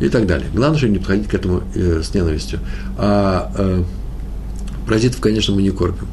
[0.00, 0.48] И так далее.
[0.52, 2.58] Главное, чтобы не подходить к этому э, с ненавистью.
[2.98, 3.84] А э,
[4.86, 6.06] Паразитов, конечно, мы не кормим.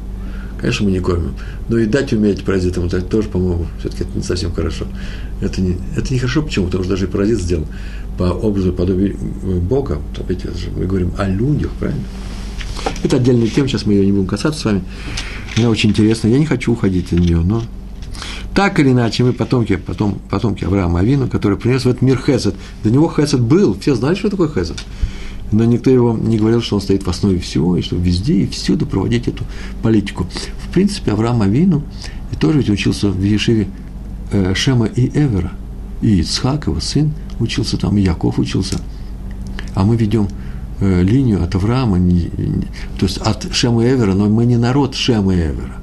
[0.58, 1.34] Конечно, мы не кормим.
[1.68, 4.86] Но и дать уметь паразитам, это тоже, по-моему, все-таки это не совсем хорошо.
[5.40, 6.66] Это не, это не хорошо, почему?
[6.66, 7.66] Потому что даже и паразит сделан
[8.18, 9.16] по образу, подобию
[9.60, 10.00] Бога.
[10.18, 12.02] Опять мы говорим о людях, правильно?
[13.02, 14.82] Это отдельная тема, сейчас мы ее не будем касаться с вами.
[15.56, 16.32] Она очень интересная.
[16.32, 17.62] Я не хочу уходить от нее, но
[18.54, 22.54] так или иначе, мы потомки, потом, потомки Авраама Авину, который принес в этот мир Хесед.
[22.82, 23.78] До него Хесед был.
[23.78, 24.82] Все знали, что такое Хесед
[25.54, 28.46] но никто его не говорил, что он стоит в основе всего, и что везде и
[28.46, 29.44] всюду проводить эту
[29.82, 30.26] политику.
[30.58, 31.82] В принципе, Авраам Авину
[32.38, 33.68] тоже ведь учился в Ешиве
[34.32, 35.52] э, Шема и Эвера,
[36.02, 38.80] и Ицхак, его сын, учился там, и Яков учился.
[39.74, 40.28] А мы ведем
[40.80, 41.98] э, линию от Авраама,
[42.98, 45.76] то есть от Шема и Эвера, но мы не народ Шема и Эвера.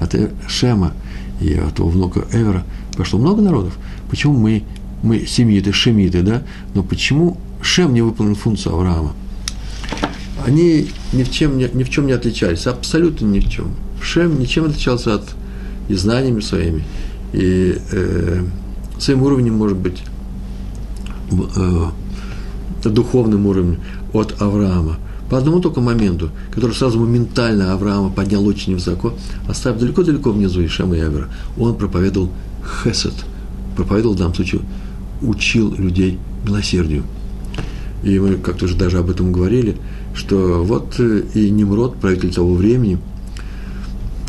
[0.00, 0.92] От э, Шема
[1.40, 2.64] и от его внука Эвера
[2.96, 3.78] пошло много народов.
[4.10, 4.64] Почему мы
[5.02, 6.42] мы семиты, шемиты, да,
[6.74, 9.12] но почему Шем не выполнил функцию Авраама?
[10.46, 13.74] Они ни в, чем, ни, в чем не отличались, абсолютно ни в чем.
[14.00, 15.24] Шем ничем отличался от
[15.88, 16.84] и знаниями своими,
[17.32, 18.44] и э,
[18.98, 20.02] своим уровнем, может быть,
[21.30, 21.84] э,
[22.84, 23.80] духовным уровнем
[24.12, 24.96] от Авраама.
[25.30, 29.12] По одному только моменту, который сразу моментально Авраама поднял очень высоко,
[29.46, 32.30] оставив далеко-далеко внизу Ишема и Авера, он проповедовал
[32.82, 33.12] хесед,
[33.76, 34.62] проповедовал в данном случае,
[35.20, 37.02] учил людей милосердию.
[38.02, 39.76] И мы как-то уже даже об этом говорили,
[40.14, 42.98] что вот э, и Немрод, правитель того времени,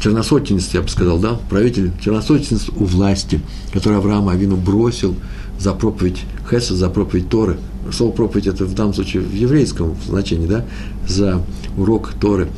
[0.01, 3.41] черносотенец, я бы сказал, да, правитель, черносотенец у власти,
[3.73, 5.15] который Авраам Авину бросил
[5.60, 7.58] за проповедь Хеса, за проповедь Торы.
[7.91, 10.65] Слово проповедь это в данном случае в еврейском значении, да,
[11.08, 11.41] за
[11.77, 12.49] урок Торы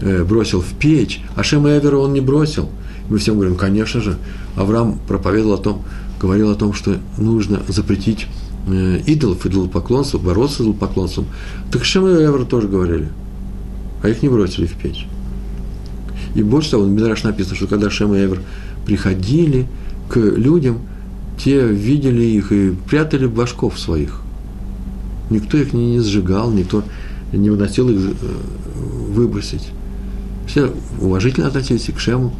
[0.00, 2.68] э, бросил в печь, а Шема Эвера он не бросил.
[3.08, 4.16] Мы всем говорим, конечно же,
[4.56, 5.84] Авраам проповедовал о том,
[6.20, 8.26] говорил о том, что нужно запретить
[8.66, 11.26] идолов, идолопоклонство, бороться с идолопоклонством.
[11.70, 13.08] Так Шема и Эвер тоже говорили,
[14.02, 15.06] а их не бросили в печь.
[16.34, 18.40] И больше того, в Мидраш написано, что когда Шем и Эвер
[18.86, 19.66] приходили
[20.08, 20.78] к людям,
[21.38, 24.20] те видели их и прятали башков своих.
[25.30, 26.82] Никто их не, не сжигал, никто
[27.32, 28.14] не выносил их э,
[29.10, 29.68] выбросить.
[30.46, 32.32] Все уважительно относились и к Шему,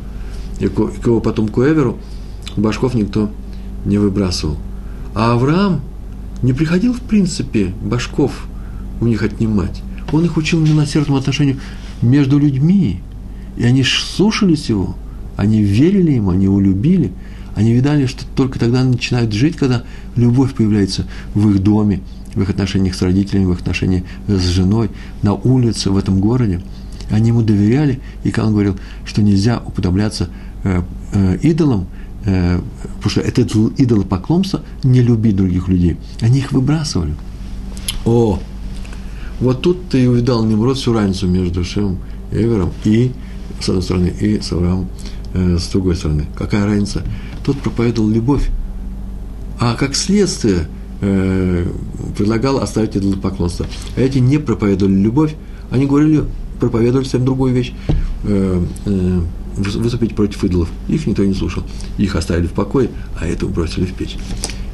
[0.60, 1.98] и к его потомку Эверу.
[2.56, 3.30] Башков никто
[3.84, 4.56] не выбрасывал.
[5.14, 5.80] А Авраам
[6.44, 8.46] не приходил, в принципе, башков
[9.00, 9.82] у них отнимать.
[10.12, 11.58] Он их учил милосердному отношению
[12.02, 13.00] между людьми–
[13.56, 14.96] и они слушались его,
[15.36, 17.12] они верили ему, они его любили,
[17.54, 19.84] они видали, что только тогда начинают жить, когда
[20.16, 22.00] любовь появляется в их доме,
[22.34, 24.90] в их отношениях с родителями, в их отношениях с женой,
[25.22, 26.60] на улице, в этом городе.
[27.10, 30.30] Они ему доверяли, и как он говорил, что нельзя уподобляться
[30.64, 31.86] э, э, идолам,
[32.24, 35.96] потому что это идолопоклонство, не любить других людей.
[36.20, 37.14] Они их выбрасывали.
[38.04, 38.38] О,
[39.40, 41.98] вот тут ты увидал Немрод всю разницу между Шемом
[42.32, 43.12] и Эвером и
[43.60, 44.88] с одной стороны, и с Авраамом
[45.32, 46.26] э, с другой стороны.
[46.36, 47.02] Какая разница?
[47.44, 48.48] Тот проповедовал любовь,
[49.60, 50.66] а как следствие
[51.00, 51.66] э,
[52.16, 53.66] предлагал оставить идолопоклонство.
[53.96, 55.34] А эти не проповедовали любовь,
[55.70, 56.24] они говорили,
[56.60, 57.72] проповедовали совсем другую вещь,
[58.24, 59.20] э, э,
[59.56, 60.68] выступить против идолов.
[60.88, 61.62] Их никто не слушал.
[61.98, 64.16] Их оставили в покое, а эту бросили в печь.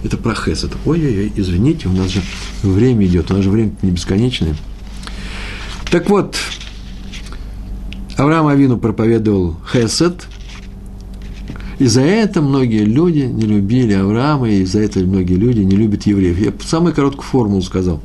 [0.02, 0.72] Это про хесед.
[0.86, 2.22] Ой-ой-ой, извините, у нас же
[2.62, 4.56] время идет, у нас же время не бесконечное.
[5.90, 6.36] Так вот,
[8.16, 10.26] Авраам Авину проповедовал Хесед,
[11.78, 16.04] и за это многие люди не любили Авраама, и за это многие люди не любят
[16.04, 16.38] евреев.
[16.38, 18.00] Я самую короткую формулу сказал.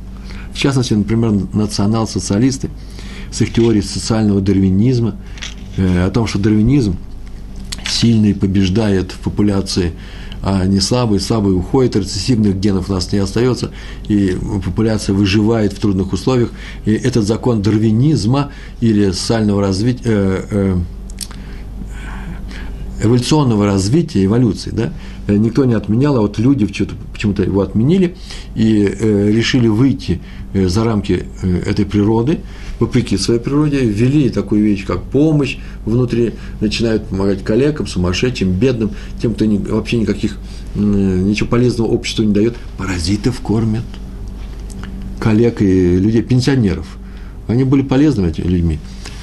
[0.52, 2.70] В частности, например, национал-социалисты
[3.30, 5.16] с их теорией социального дарвинизма,
[5.76, 6.96] о том, что дарвинизм
[7.88, 9.92] сильный побеждает в популяции
[10.42, 13.72] а не слабые, слабые уходят, рецессивных генов у нас не остается,
[14.06, 16.50] и популяция выживает в трудных условиях.
[16.84, 20.76] И этот закон дарвинизма или социального развития, э, э,
[23.02, 24.92] эволюционного развития, эволюции, да,
[25.26, 28.14] никто не отменял, а вот люди почему-то его отменили
[28.54, 30.20] и э, решили выйти
[30.54, 32.38] за рамки этой природы–
[32.78, 39.34] вопреки своей природе, ввели такую вещь, как помощь внутри, начинают помогать коллегам, сумасшедшим, бедным, тем,
[39.34, 40.38] кто не, вообще никаких,
[40.74, 42.56] ничего полезного обществу не дает.
[42.78, 43.84] Паразитов кормят,
[45.20, 46.86] коллег и людей, пенсионеров.
[47.48, 48.78] Они были полезными этими людьми,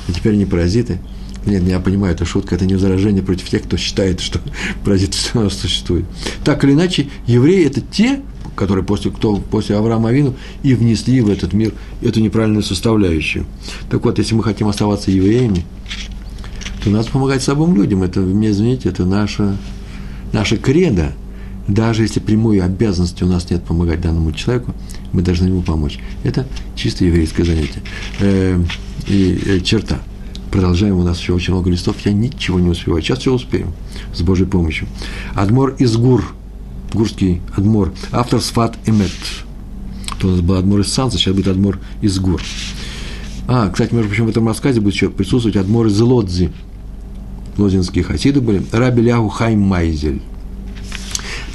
[0.07, 0.99] а теперь они паразиты.
[1.45, 4.39] Нет, я понимаю, это шутка, это не возражение против тех, кто считает, что
[4.85, 5.17] паразиты
[5.49, 6.05] существуют.
[6.45, 8.21] Так или иначе, евреи– это те,
[8.55, 13.45] которые после, кто, после Авраама Авину и внесли в этот мир эту неправильную составляющую.
[13.89, 15.65] Так вот, если мы хотим оставаться евреями,
[16.83, 18.03] то надо помогать слабым людям.
[18.03, 19.57] Это, мне извините, это наша,
[20.31, 21.13] наша кредо.
[21.67, 24.73] Даже если прямой обязанности у нас нет помогать данному человеку,
[25.13, 25.97] мы должны ему помочь.
[26.23, 27.81] Это чисто еврейское занятие.
[28.19, 28.61] Э,
[29.07, 29.99] и э, черта.
[30.51, 33.01] Продолжаем, у нас еще очень много листов, я ничего не успеваю.
[33.01, 33.73] Сейчас все успеем,
[34.13, 34.87] с Божьей помощью.
[35.35, 36.35] Адмор из Гур–
[36.93, 39.11] гурский адмор, автор Сфат Эмет.
[40.19, 42.41] То у нас был адмор из Санса, сейчас будет адмор из Гур.
[43.47, 46.51] А, кстати, между прочим, в этом рассказе будет еще присутствовать адмор из Лодзи.
[47.57, 48.63] Лодзинские хасиды были.
[48.71, 50.21] Раби Ляху Хайм Майзель.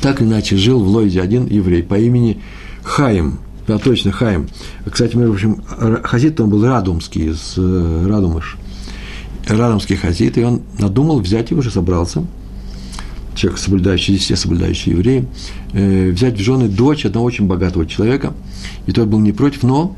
[0.00, 2.40] Так иначе, жил в Лойде один еврей по имени
[2.82, 3.38] Хаим.
[3.66, 4.48] Да, точно, Хаим.
[4.88, 5.62] Кстати, между прочим,
[6.04, 8.56] хасид он был радумский, из э, Радумыш.
[9.46, 12.24] Радумский хасид, и он надумал взять его, уже собрался–
[13.38, 15.26] человек, соблюдающий, здесь все соблюдающие евреи,
[15.72, 18.34] э, взять в жены дочь одного очень богатого человека,
[18.86, 19.96] и тот был не против, но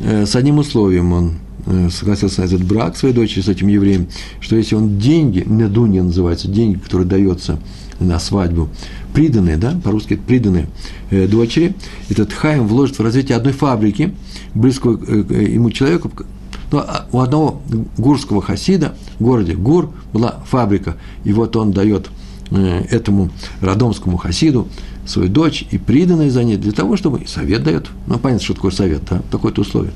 [0.00, 1.32] э, с одним условием он
[1.66, 4.08] э, согласился на этот брак своей дочери с этим евреем,
[4.40, 7.58] что если он деньги, медунья называется, деньги, которые даются
[8.00, 8.68] на свадьбу
[9.12, 10.68] приданные, да, по-русски приданные
[11.10, 11.74] э, дочери,
[12.08, 14.14] этот Хайм вложит в развитие одной фабрики,
[14.54, 16.10] близкого э, ему человеку,
[16.70, 17.62] ну, а у одного
[17.96, 22.10] гурского хасида в городе Гур была фабрика, и вот он дает
[22.50, 23.30] этому
[23.60, 24.68] родомскому хасиду
[25.06, 28.70] свою дочь и приданные за ней для того, чтобы совет дает, ну, понятно, что такое
[28.70, 29.92] совет, да, такое-то условие,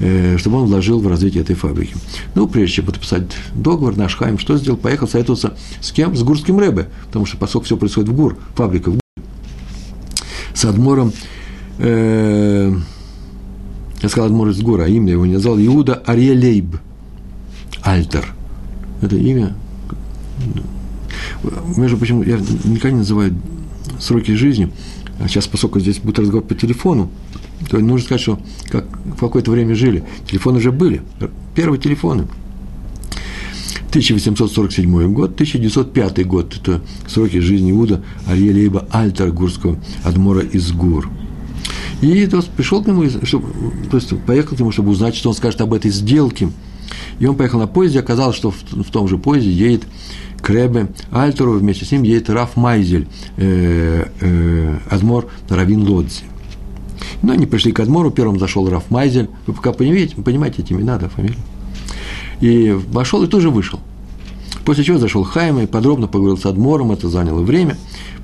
[0.00, 1.94] э, чтобы он вложил в развитие этой фабрики.
[2.34, 4.78] Ну, прежде чем подписать договор, наш Хайм что сделал?
[4.78, 6.16] Поехал советоваться с кем?
[6.16, 9.24] С гурским рэбе, потому что, поскольку все происходит в Гур, фабрика в Гур,
[10.54, 11.12] с Адмором,
[11.78, 12.74] э,
[14.02, 16.76] я сказал Адмор из Гура, а имя его не назвал, Иуда Ариелейб,
[17.82, 18.34] Альтер.
[19.02, 19.54] Это имя,
[21.76, 23.34] между прочим, я никогда не называю
[23.98, 24.72] сроки жизни,
[25.20, 27.10] а сейчас, поскольку здесь будет разговор по телефону,
[27.68, 28.40] то нужно сказать, что
[28.70, 30.04] как в какое-то время жили.
[30.26, 31.02] Телефоны уже были.
[31.54, 32.26] Первые телефоны.
[33.90, 36.56] 1847 год, 1905 год.
[36.56, 38.02] Это сроки жизни Иуда
[38.90, 41.10] Альтер Гурского Адмора из Гур.
[42.00, 43.48] И то пришел к нему, чтобы,
[43.90, 46.50] то есть поехал к нему, чтобы узнать, что он скажет об этой сделке.
[47.18, 49.82] И он поехал на поезде, оказалось, что в, в том же поезде едет
[50.42, 56.24] Кребе Альтеру, вместе с ним едет Раф Майзель, э, э, Адмор Равин Лодзи.
[57.22, 60.98] Но они пришли к Адмору, первым зашел Раф Майзель, вы пока понимаете, понимаете эти имена,
[60.98, 61.38] да, фамилии.
[62.40, 63.80] И вошел и тоже вышел.
[64.64, 67.76] После чего зашел Хайм и подробно поговорил с Адмором, это заняло время,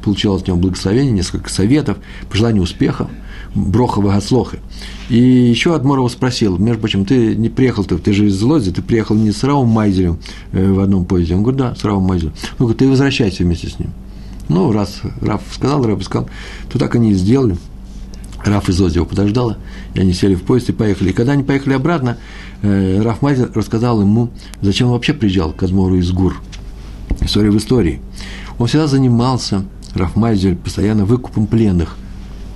[0.02, 1.98] получил от него благословение, несколько советов,
[2.31, 3.09] пожелания успеха–
[3.56, 4.58] Броха Вагацлохи.
[5.08, 8.82] И еще Адморова спросил, между прочим, ты не приехал, ты, ты же из Лодзи, ты
[8.82, 10.18] приехал не с Равом Майзелем
[10.52, 11.34] э, в одном поезде.
[11.34, 12.34] Он говорит, да, с Равом Майзелем.
[12.58, 13.92] Говорит, ты возвращайся вместе с ним.
[14.48, 16.28] Ну, раз Раф сказал, Раф сказал,
[16.70, 17.56] то так они и сделали.
[18.44, 19.56] Раф из Лодзи его подождала,
[19.94, 21.10] и они сели в поезд и поехали.
[21.10, 22.18] И когда они поехали обратно,
[22.60, 24.28] э, Раф Майзель рассказал ему,
[24.60, 26.36] зачем он вообще приезжал к Адмору из Гур.
[27.22, 28.02] История в истории.
[28.58, 29.64] Он всегда занимался,
[29.94, 31.96] Раф Майзель, постоянно выкупом пленных–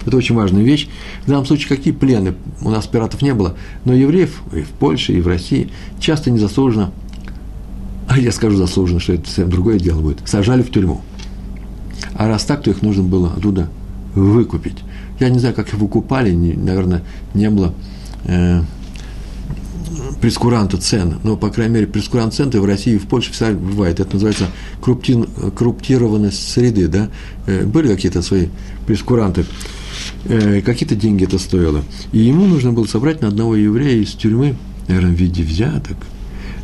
[0.07, 0.89] это очень важная вещь.
[1.25, 2.35] В данном случае, какие плены?
[2.63, 6.93] У нас пиратов не было, но евреев и в Польше, и в России часто незаслуженно,
[8.09, 11.03] а я скажу заслуженно, что это совсем другое дело будет, сажали в тюрьму.
[12.15, 13.71] А раз так, то их нужно было оттуда
[14.15, 14.79] выкупить.
[15.21, 17.03] Я не знаю, как их выкупали, не, наверное,
[17.35, 17.75] не было
[18.25, 18.63] э,
[20.21, 24.01] прескуранта цен, но, по крайней мере, прескурант цен в России и в Польше всегда бывает.
[24.01, 24.47] Это называется
[24.81, 27.11] круптин, круптированность среды, да?
[27.47, 28.49] Э, были какие-то свои
[28.87, 29.45] прескуранты.
[30.27, 31.83] Э, какие-то деньги это стоило.
[32.13, 34.55] И ему нужно было собрать на одного еврея из тюрьмы,
[34.87, 35.97] наверное, в виде взяток,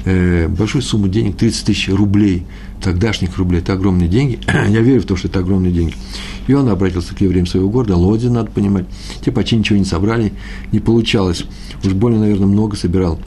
[0.05, 2.45] э, большую сумму денег, 30 тысяч рублей,
[2.83, 4.39] тогдашних рублей, это огромные деньги.
[4.47, 5.95] Я верю в то, что это огромные деньги.
[6.49, 8.85] И он обратился к евреям своего города, Лоди, надо понимать.
[9.25, 10.33] Те почти ничего не собрали,
[10.71, 11.45] не получалось.
[11.83, 13.19] Уж больно, наверное, много собирал.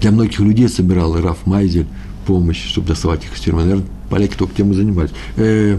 [0.00, 1.86] Для многих людей собирал Раф Майзель
[2.26, 3.62] помощь, чтобы доставать их из тюрьмы.
[3.62, 5.10] Наверное, поляки только тем и занимались.
[5.36, 5.78] Э,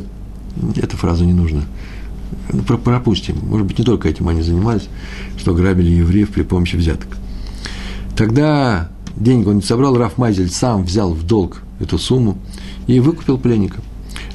[0.76, 1.66] эту фразу не нужно ну,
[2.66, 3.38] пропустим.
[3.44, 4.88] Может быть, не только этим они занимались,
[5.38, 7.18] что грабили евреев при помощи взяток.
[8.16, 12.38] Тогда деньги он не собрал, Раф Майзель сам взял в долг эту сумму
[12.88, 13.82] и выкупил пленника.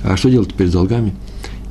[0.03, 1.14] А что делать теперь с долгами?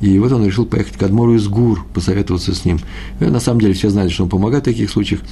[0.00, 2.78] И вот он решил поехать к Адмору из Гур, посоветоваться с ним.
[3.20, 5.22] И на самом деле все знали, что он помогает в таких случаях.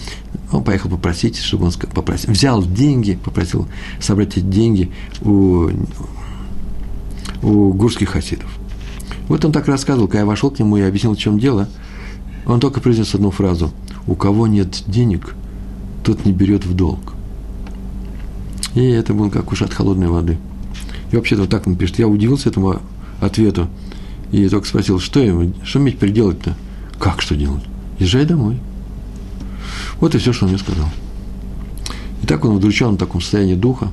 [0.51, 2.33] Он поехал попросить, чтобы он попросил.
[2.33, 3.66] Взял деньги, попросил
[4.01, 5.68] собрать эти деньги у,
[7.42, 8.51] у гурских хасидов.
[9.28, 11.68] Вот он так рассказывал, когда я вошел к нему и объяснил, в чем дело,
[12.46, 13.72] он только произнес одну фразу.
[14.06, 15.34] «У кого нет денег,
[16.02, 17.14] тот не берет в долг».
[18.74, 20.38] И это был как уж от холодной воды.
[21.10, 21.98] И вообще-то вот так он пишет.
[21.98, 22.80] Я удивился этому
[23.20, 23.68] ответу.
[24.32, 26.56] И только спросил, что ему, что мне теперь делать-то?
[26.98, 27.62] Как что делать?
[27.98, 28.58] Езжай домой.
[30.00, 30.88] Вот и все, что он мне сказал.
[32.22, 33.90] И так он удручен в таком состоянии духа,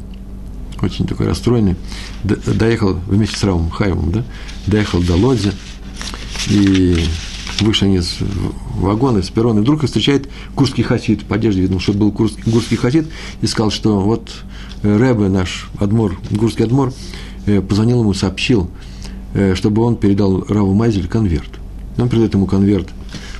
[0.83, 1.75] очень такой расстроенный,
[2.23, 4.23] доехал вместе с Равом Хаевым, да,
[4.67, 5.51] доехал до Лодзи,
[6.49, 6.97] и
[7.61, 8.17] вышли они из
[8.75, 12.77] вагона, из перрона, и вдруг встречает курский хасид, по одежде видно, что был курский, курский
[12.77, 13.07] хасид,
[13.41, 14.31] и сказал, что вот
[14.83, 16.93] э, Рэбе наш, Адмор, Гурский Адмор,
[17.45, 18.69] э, позвонил ему, сообщил,
[19.33, 21.49] э, чтобы он передал Раву Майзель конверт.
[21.97, 22.89] И он передает ему конверт,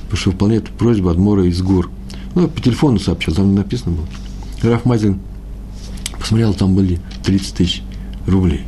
[0.02, 1.90] потому что выполняет просьбу Адмора из Гур.
[2.34, 4.72] Ну, по телефону сообщил, там написано было.
[4.72, 5.16] Раф Майзель
[6.20, 7.82] посмотрел, там были 30 тысяч
[8.26, 8.64] рублей.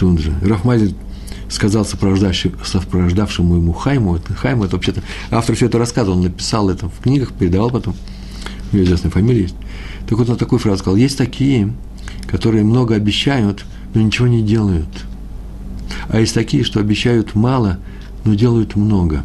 [0.00, 0.32] Же.
[0.40, 0.94] Рафмазель
[1.50, 6.88] сказал сопровождавшему ему Хайму, это, Хайму, это вообще-то, автор все это рассказывал, он написал это
[6.88, 7.94] в книгах, передавал потом,
[8.72, 9.56] у него известная фамилия есть.
[10.08, 11.74] Так вот он такую фразу сказал, есть такие,
[12.28, 14.88] которые много обещают, но ничего не делают.
[16.08, 17.78] А есть такие, что обещают мало,
[18.24, 19.24] но делают много.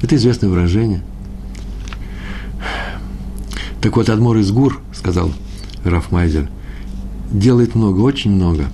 [0.00, 1.02] Это известное выражение.
[3.82, 5.30] Так вот, Адмор из Гур, сказал
[5.90, 6.48] Раф Майзер,
[7.30, 8.66] делает много, очень много,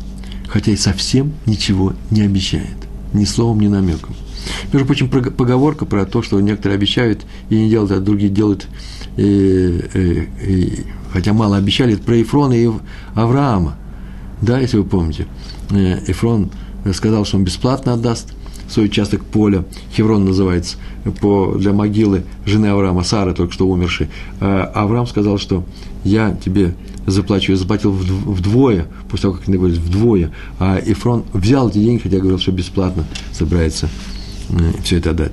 [0.49, 2.77] хотя и совсем ничего не обещает,
[3.13, 4.15] ни словом, ни намеком.
[4.73, 8.67] Между прочим, поговорка про то, что некоторые обещают и не делают, а другие делают,
[9.17, 9.23] и,
[9.95, 12.69] и, и, хотя мало обещали, это про Ефрона и
[13.15, 13.77] Авраама.
[14.41, 15.27] Да, если вы помните.
[15.71, 16.51] Э, Ефрон
[16.93, 18.33] сказал, что он бесплатно отдаст
[18.73, 19.65] свой участок поля,
[19.95, 20.77] Хеврон называется,
[21.21, 24.09] по, для могилы жены Авраама, Сары, только что умершей.
[24.41, 25.65] А Авраам сказал, что
[26.05, 26.75] я тебе
[27.07, 30.31] заплачу, я заплатил вдвое, после того, как они говорили, вдвое.
[30.59, 34.12] А Ефрон взял эти деньги, хотя говорил, что бесплатно собирается Э,
[34.83, 35.33] все это отдать.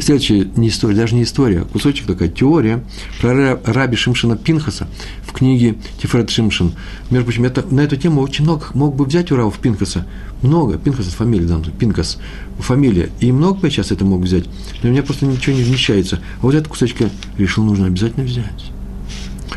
[0.00, 2.82] Следующая не история, даже не история, а кусочек такая теория
[3.20, 4.88] про раби Шимшина Пинхаса
[5.22, 6.72] в книге Тифред Шимшин.
[7.10, 10.06] Между прочим, это, на эту тему очень много мог бы взять у Равов Пинхаса.
[10.42, 10.78] Много.
[10.78, 12.18] Пинхас– это фамилия, да, Пинхас–
[12.58, 13.10] фамилия.
[13.20, 14.44] И много бы я сейчас это мог взять.
[14.82, 16.20] Но у меня просто ничего не вмещается.
[16.40, 18.72] А вот этот кусочек я решил, нужно обязательно взять.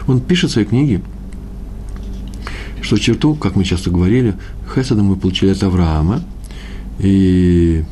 [0.08, 1.02] Он пишет в своей книге,
[2.82, 4.36] что черту, как мы часто говорили,
[4.74, 6.24] Хеседа мы получили от Авраама,
[7.00, 7.84] и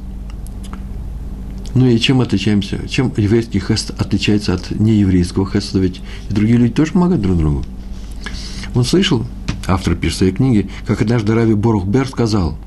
[1.78, 2.88] ну и чем отличаемся?
[2.90, 5.78] Чем еврейский хест отличается от нееврейского хеста?
[5.78, 7.64] Ведь и другие люди тоже помогают друг другу.
[8.74, 9.24] Он слышал,
[9.68, 12.58] автор пишет своей книге, как однажды Рави Борухбер сказал,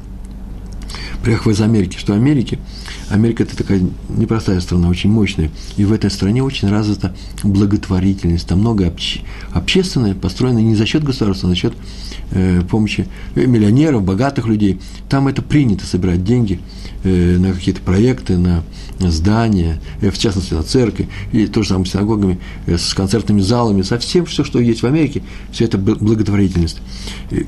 [1.25, 2.61] приехав из Америки, что Америки,
[3.09, 8.61] Америка– это такая непростая страна, очень мощная, и в этой стране очень развита благотворительность, там
[8.61, 11.73] много обще, общественное, построено не за счет государства, а за счет
[12.31, 14.81] э, помощи миллионеров, богатых людей.
[15.09, 18.63] Там это принято собирать деньги– Э, на какие-то проекты, на
[19.11, 23.41] здания, э, в частности, на церкви, и то же самое с синагогами, э, с концертными
[23.41, 26.79] залами, со всем, все, что есть в Америке, все это благотворительность.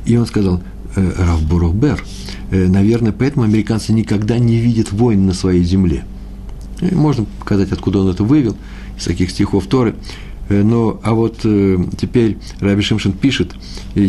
[0.05, 0.63] И он сказал,
[0.95, 2.05] Раф Бурухбер,
[2.51, 6.05] наверное, поэтому американцы никогда не видят войн на своей земле.
[6.81, 8.57] Можно показать, откуда он это вывел,
[8.99, 9.95] из таких стихов Торы.
[10.49, 13.55] Э, но, а вот э, теперь Раби Шимшин пишет,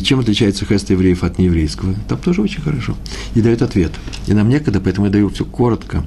[0.04, 1.96] чем отличается хест евреев от нееврейского.
[2.08, 2.96] Там тоже очень хорошо.
[3.36, 3.92] И дает ответ.
[4.28, 6.06] И нам некогда, поэтому я даю все коротко.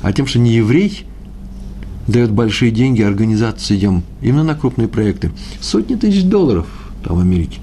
[0.00, 1.04] А тем, что не еврей
[2.08, 5.30] дает большие деньги организациям, именно на крупные проекты.
[5.60, 6.66] Сотни тысяч долларов
[7.04, 7.60] там в Америке.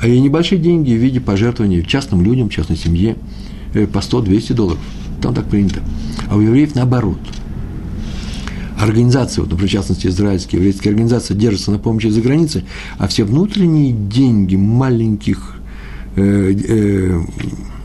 [0.00, 3.16] А и небольшие деньги в виде пожертвований частным людям, частной семье,
[3.74, 4.80] э, по 100-200 долларов.
[5.22, 5.80] Там так принято.
[6.30, 7.18] А у евреев наоборот–
[8.82, 12.64] организации, вот, в частности, израильские, еврейские организации держатся на помощи за границей,
[12.98, 15.56] а все внутренние деньги маленьких,
[16.16, 17.20] э, э,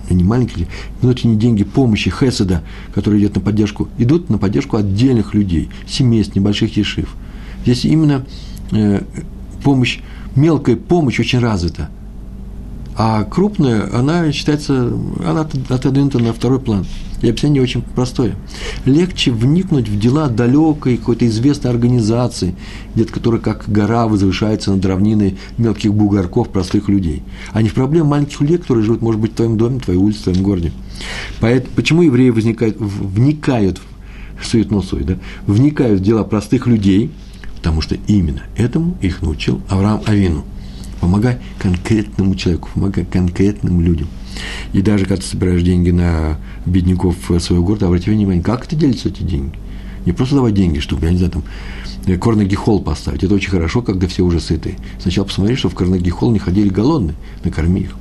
[0.10, 0.68] не маленькие,
[1.02, 6.78] внутренние деньги помощи Хеседа, которые идет на поддержку, идут на поддержку отдельных людей, семейств, небольших
[6.78, 7.16] ешив.
[7.64, 8.26] Здесь именно
[8.72, 9.02] э,
[9.64, 10.00] помощь,
[10.36, 11.90] мелкая помощь очень развита.
[12.98, 14.94] А крупная, она считается,
[15.26, 16.86] она отодвинута на второй план.
[17.22, 18.36] И описание очень простое.
[18.86, 22.56] Легче вникнуть в дела далекой какой-то известной организации,
[22.94, 28.10] где-то которая как гора возвышается над равниной мелких бугорков простых людей, а не в проблемы
[28.10, 30.72] маленьких людей, которые живут, может быть, в твоем доме, в твоей улице, в твоем городе.
[31.40, 33.82] Поэтому, почему евреи возникают, вникают
[34.40, 37.12] в суетносой, да, вникают в дела простых людей,
[37.56, 40.44] потому что именно этому их научил Авраам Авину.
[41.00, 44.08] Помогай конкретному человеку, помогай конкретным людям–
[44.74, 49.10] и даже когда ты собираешь деньги на бедняков своего города, обрати внимание, как это делятся
[49.10, 49.56] эти деньги.
[50.06, 51.44] Не просто давать деньги, чтобы, я не знаю, там,
[52.06, 53.24] э, Карнеги Холл поставить.
[53.24, 54.76] Это очень хорошо, когда все уже сыты.
[55.00, 57.96] Сначала посмотри, что в Карнеги Холл не ходили голодные, накорми их.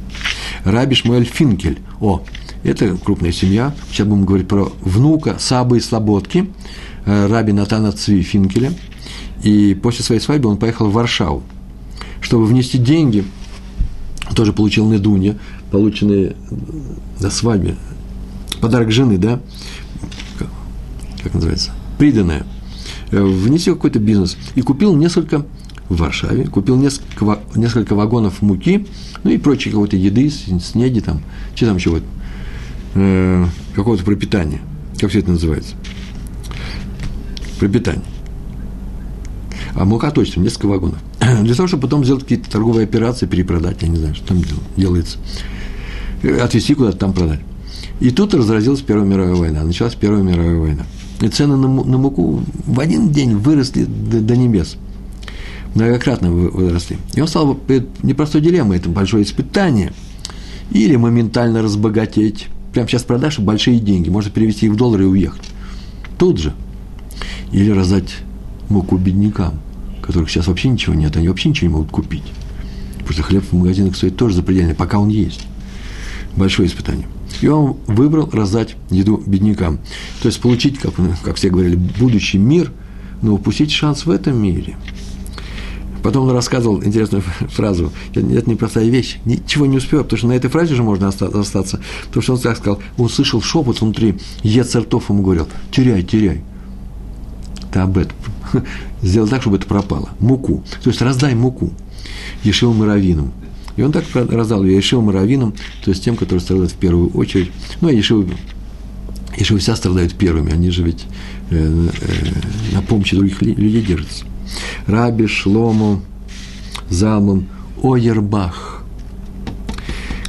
[0.65, 1.79] Раби Шмуэль Финкель.
[2.01, 2.23] О,
[2.63, 3.75] это крупная семья.
[3.91, 6.51] Сейчас будем говорить про внука Сабы и Слободки,
[7.07, 8.73] э, раби Натана Цви Финкеля.
[9.43, 11.43] И после своей свадьбы он поехал в Варшаву,
[12.21, 13.25] чтобы внести деньги,
[14.35, 15.39] тоже получил Недунья,
[15.75, 16.37] полученные
[17.19, 17.75] на свадьбе,
[18.61, 19.41] подарок жены, да,
[21.21, 22.47] как называется, приданное,
[23.11, 24.37] э, внеси какой-то бизнес.
[24.55, 25.45] И купил несколько
[25.89, 28.87] в Варшаве, купил несколько, несколько вагонов муки,
[29.25, 31.23] ну и прочей какой-то еды, снеди там,
[31.57, 32.03] что там вот,
[32.95, 33.45] э,
[33.75, 34.61] какого-то пропитания,
[35.01, 35.75] как все это называется,
[37.59, 38.05] пропитание.
[39.75, 41.01] А мука точно, несколько вагонов.
[41.43, 44.41] Для того, чтобы потом сделать какие-то торговые операции, перепродать, я не знаю, что там
[44.77, 45.19] делается
[46.31, 47.41] отвезти куда-то там продать.
[48.01, 50.83] И тут разразилась Первая мировая война, началась Первая мировая война.
[51.21, 54.77] И цены на, на муку в один день выросли до, до небес.
[55.75, 56.99] Многократно выросли.
[57.15, 59.93] И он стал перед непростой дилеммой, это большое испытание.
[60.71, 62.47] Или моментально разбогатеть.
[62.73, 65.43] Прямо сейчас продашь большие деньги, можно перевести их в доллары и уехать.
[66.19, 66.55] Тут же.
[67.53, 68.17] Или раздать
[68.69, 69.61] муку беднякам,
[70.03, 72.25] которых сейчас вообще ничего нет, они вообще ничего не могут купить.
[72.99, 75.47] Потому что хлеб в магазинах стоит тоже запредельный, пока он есть
[76.37, 77.07] большое испытание.
[77.41, 79.79] И он выбрал раздать еду беднякам.
[80.23, 82.73] То есть получить, как, как все говорили, будущий мир,
[83.23, 84.77] но упустить шанс в этом мире.
[86.03, 87.91] Потом он рассказывал интересную фразу.
[88.11, 89.17] Это непростая вещь.
[89.25, 91.81] Ничего не успел, потому что на этой фразе же можно остаться.
[92.09, 94.17] Потому что он так сказал, он слышал шепот внутри.
[94.43, 96.43] Ецертов ему говорил, теряй, теряй.
[97.73, 98.17] Ты об этом.
[99.03, 100.11] Сделай так, чтобы это пропало.
[100.21, 100.63] Муку.
[100.83, 101.71] То есть раздай муку.
[102.43, 103.33] Ешил Маравином.
[103.77, 105.55] И он так раздал ее Ешил Маравином,
[105.85, 107.51] то есть тем, которые страдают в первую очередь.
[107.81, 108.29] Ну, а Ешил,
[109.37, 111.05] Ешил вся страдают первыми, они же ведь
[111.51, 114.25] э, э, на помощи других людей держатся.
[114.87, 116.03] Раби Шлому
[116.89, 117.49] Залмом
[117.83, 118.85] Ойербах.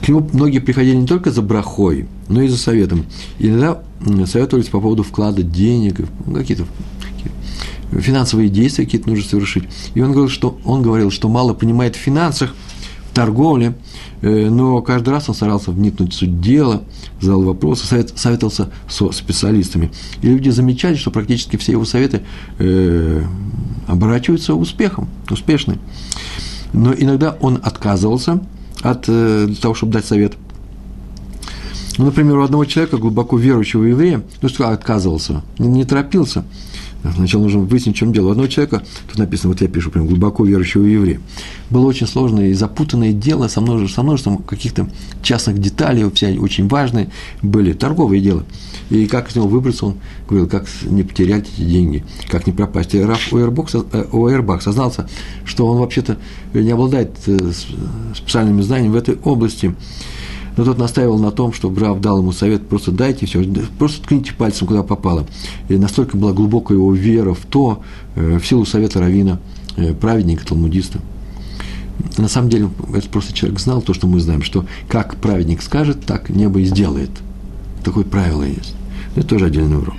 [0.02, 3.06] К нему многие приходили не только за брахой, но и за советом.
[3.40, 3.82] И иногда
[4.26, 6.02] советовались по поводу вклада денег,
[6.34, 6.66] какие-то
[7.92, 9.64] финансовые действия какие-то нужно совершить.
[9.94, 12.54] И он говорил, что, он говорил, что мало понимает в финансах,
[13.16, 13.74] торговле,
[14.22, 16.84] э, но каждый раз он старался вникнуть в суть дела,
[17.20, 19.92] задал вопросы, совет, советовался со специалистами.
[20.22, 22.22] И люди замечали, что практически все его советы
[22.60, 23.24] э,
[23.88, 25.80] оборачиваются успехом, успешны.
[26.74, 28.42] Но иногда он отказывался
[28.82, 30.34] от э, того, чтобы дать совет.
[31.98, 36.44] Ну, например, у одного человека, глубоко верующего еврея, ну отказывался, не торопился,
[37.14, 38.28] Сначала нужно выяснить, в чем дело.
[38.28, 41.20] У одного человека, тут написано, вот я пишу, прям глубоко верующего еврея,
[41.70, 44.90] было очень сложное и запутанное дело со множеством, со множеством каких-то
[45.22, 47.10] частных деталей, все очень важные
[47.42, 48.44] были, торговые дела.
[48.90, 49.96] И как из него выбраться, он
[50.28, 52.94] говорил, как не потерять эти деньги, как не пропасть.
[52.94, 53.70] И Раф Ойербах,
[54.12, 55.10] Ойербах сознался,
[55.44, 56.18] что он вообще-то
[56.54, 57.52] не обладает э,
[58.16, 59.76] специальными знаниями в этой области,
[60.58, 63.44] но тот настаивал на том, что Рав дал ему совет, просто дайте все,
[63.78, 65.26] просто ткните пальцем, куда попало.
[65.70, 67.82] И настолько была глубокая его вера в то,
[68.16, 69.40] э, в силу совета Равина,
[69.76, 71.00] э, праведника, талмудиста.
[72.18, 76.06] На самом деле, этот просто человек знал то, что мы знаем, что как праведник скажет,
[76.06, 77.12] так небо и сделает.
[77.84, 78.76] Такое правило есть.
[79.16, 79.96] Это тоже отдельный урок.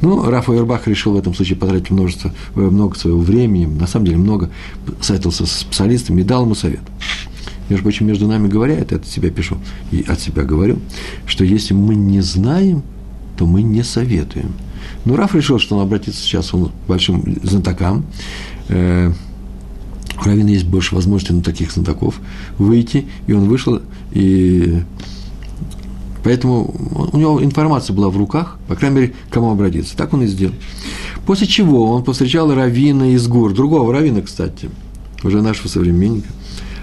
[0.00, 4.06] Ну, Раф Ойербах решил в этом случае потратить множество, э, много своего времени, на самом
[4.06, 4.50] деле много,
[5.00, 6.80] советовался с специалистами и дал ему совет
[7.70, 9.56] между прочим, между нами говоря, это от себя пишу
[9.92, 10.78] и от себя говорю,
[11.26, 12.82] что если мы не знаем,
[13.38, 14.52] то мы не советуем.
[15.04, 18.04] Но Раф решил, что он обратится сейчас он к большим знатокам.
[18.68, 19.12] Э,
[20.20, 22.20] у Равина есть больше возможностей на таких знатоков
[22.58, 23.80] выйти, и он вышел,
[24.12, 24.82] и
[26.22, 26.74] поэтому
[27.12, 29.96] у него информация была в руках, по крайней мере, кому обратиться.
[29.96, 30.54] Так он и сделал.
[31.24, 34.68] После чего он повстречал Равина из Гур, другого Равина, кстати,
[35.22, 36.28] уже нашего современника,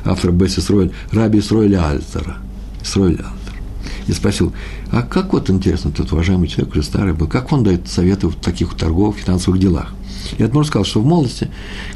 [0.07, 2.37] автор Бесси Сройль, Раби Сройля Альтера.
[2.83, 3.61] Сройля Альтер.
[4.07, 4.53] И спросил,
[4.91, 8.35] а как вот интересно, тот уважаемый человек уже старый был, как он дает советы в
[8.35, 9.93] таких торговых, финансовых делах?
[10.37, 11.49] И Адмор сказал, что в молодости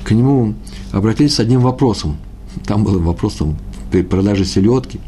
[0.03, 0.55] к нему
[0.91, 2.17] обратились с одним вопросом.
[2.65, 3.57] Там был вопрос там,
[3.91, 4.99] при продаже селедки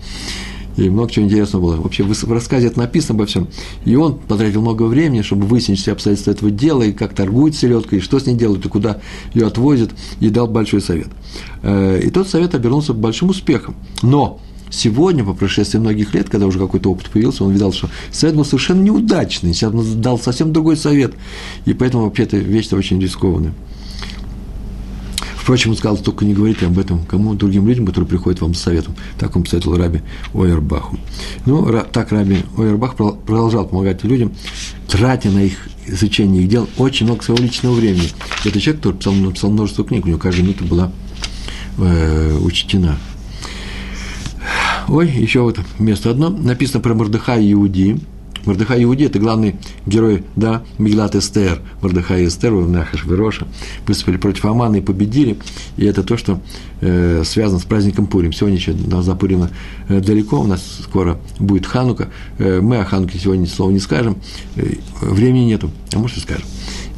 [0.77, 1.75] и много чего интересного было.
[1.77, 3.47] Вообще в рассказе это написано обо всем.
[3.85, 7.99] И он потратил много времени, чтобы выяснить все обстоятельства этого дела, и как торгует селедкой,
[7.99, 8.99] и что с ней делают, и куда
[9.33, 11.07] ее отвозят, и дал большой совет.
[11.61, 13.75] Э, и тот совет обернулся большим успехом.
[14.01, 18.35] Но сегодня, по прошествии многих лет, когда уже какой-то опыт появился, он видел, что совет
[18.35, 21.13] был совершенно неудачный, сейчас он дал совсем другой совет,
[21.65, 23.53] и поэтому вообще эта вещь очень рискованная.
[25.43, 28.61] Впрочем, он сказал, только не говорите об этом кому другим людям, которые приходят вам с
[28.61, 28.95] советом.
[29.19, 29.99] Так он посоветовал Раби
[30.33, 30.97] Ойербаху.
[31.45, 34.31] Ну, так Раби Ойербах продолжал помогать людям,
[34.87, 38.07] тратя на их изучение их дел очень много своего личного времени.
[38.45, 40.91] Это человек, который писал, написал множество книг, у него каждая минута была
[41.77, 42.97] э, учтена.
[44.87, 46.29] Ой, еще вот место одно.
[46.29, 47.99] Написано про Мордыха и Иудии.
[48.45, 53.47] Мордыхай Иуди– это главный герой, да, Миглат Эстер, Мордыхай и Эстер, Нахаш Вероша,
[53.87, 55.37] выступили против Амана и победили,
[55.77, 56.41] и это то, что
[56.81, 58.33] э, связано с праздником Пурим.
[58.33, 59.49] Сегодня еще до Пурима
[59.87, 64.17] э, далеко, у нас скоро будет Ханука, э, мы о Хануке сегодня слова не скажем,
[64.55, 66.45] э, времени нету, а может и скажем.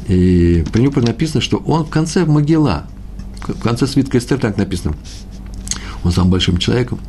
[0.08, 2.86] И про него написано, что он в конце Могила,
[3.46, 4.94] в конце свитка Эстер так написано,
[6.04, 7.00] он сам большим человеком,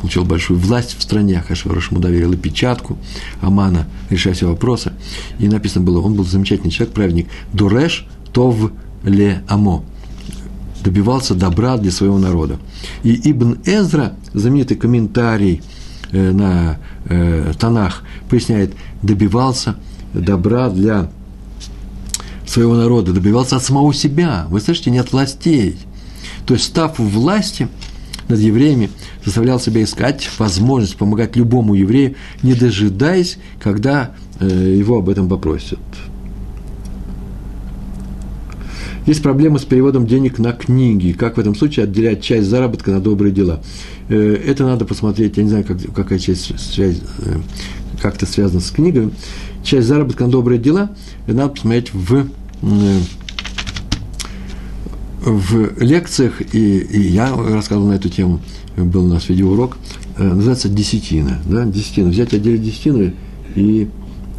[0.00, 2.98] получил большую власть в стране, Ахашварош ему доверил и печатку
[3.40, 4.92] Амана, решая все вопросы.
[5.38, 8.70] И написано было, он был замечательный человек, праведник, Дуреш Тов
[9.04, 9.84] Ле Амо,
[10.82, 12.58] добивался добра для своего народа.
[13.02, 15.62] И Ибн Эзра, знаменитый комментарий
[16.12, 19.76] э, на э, Танах, поясняет, добивался
[20.14, 21.10] добра для
[22.46, 24.46] своего народа, добивался от самого себя.
[24.48, 25.76] Вы слышите, не от властей.
[26.46, 27.68] То есть, став в власти
[28.28, 28.90] над евреями,
[29.28, 35.78] заставлял себя искать возможность помогать любому еврею, не дожидаясь, когда э, его об этом попросят.
[39.06, 41.12] Есть проблема с переводом денег на книги.
[41.12, 43.62] Как в этом случае отделять часть заработка на добрые дела?
[44.08, 46.94] Э, это надо посмотреть, я не знаю, как, какая часть э,
[48.00, 49.10] как это связано с книгой.
[49.62, 50.90] Часть заработка на добрые дела
[51.26, 52.28] надо посмотреть в
[55.20, 58.40] в лекциях, и, и я рассказывал на эту тему,
[58.84, 59.76] был у нас видеоурок,
[60.16, 61.38] э, называется десятина.
[61.48, 61.64] Да?
[61.64, 62.10] Десятина.
[62.10, 63.12] Взять отдельно десятину
[63.54, 63.88] и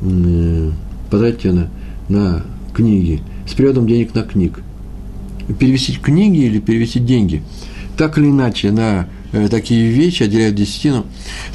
[0.02, 0.72] э,
[1.10, 1.70] потратить ее на,
[2.10, 4.62] на книги, с переводом денег на книг.
[5.60, 7.44] Перевести книги или перевести деньги.
[7.98, 11.06] Так или иначе, на э, такие вещи отделяют десятину.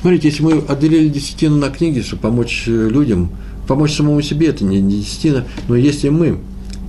[0.01, 3.31] Смотрите, если мы отделили десятину на книги, чтобы помочь э, людям,
[3.67, 6.39] помочь самому себе, это не десятина, но если мы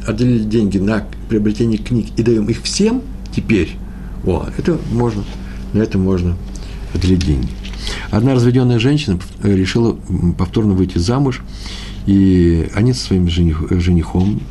[0.06, 3.02] отделили деньги на приобретение книг и даем их всем
[3.36, 3.72] теперь,
[4.26, 5.24] о, это можно,
[5.76, 6.36] на это можно
[6.94, 7.50] отделить деньги.
[8.10, 9.98] Одна разведенная женщина решила
[10.38, 11.44] повторно выйти замуж,
[12.08, 14.42] и они со своим жених, женихом,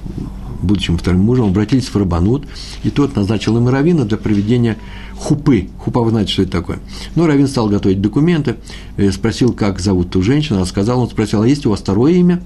[0.62, 2.46] будущим вторым мужем, обратились в Рабанут,
[2.84, 4.76] и тот назначил им равина для проведения
[5.16, 5.68] хупы.
[5.78, 6.78] Хупа, вы знаете, что это такое.
[7.14, 8.56] Ну, равин стал готовить документы,
[8.96, 12.12] э, спросил, как зовут ту женщину, она сказала, он спросил, а есть у вас второе
[12.12, 12.42] имя?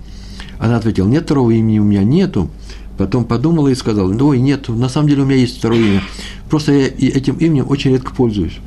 [0.58, 2.50] Она ответила, нет, второго имени у меня нету.
[2.98, 6.02] Потом подумала и сказала, ой, нет, на самом деле у меня есть второе имя.
[6.50, 8.58] Просто я этим именем очень редко пользуюсь.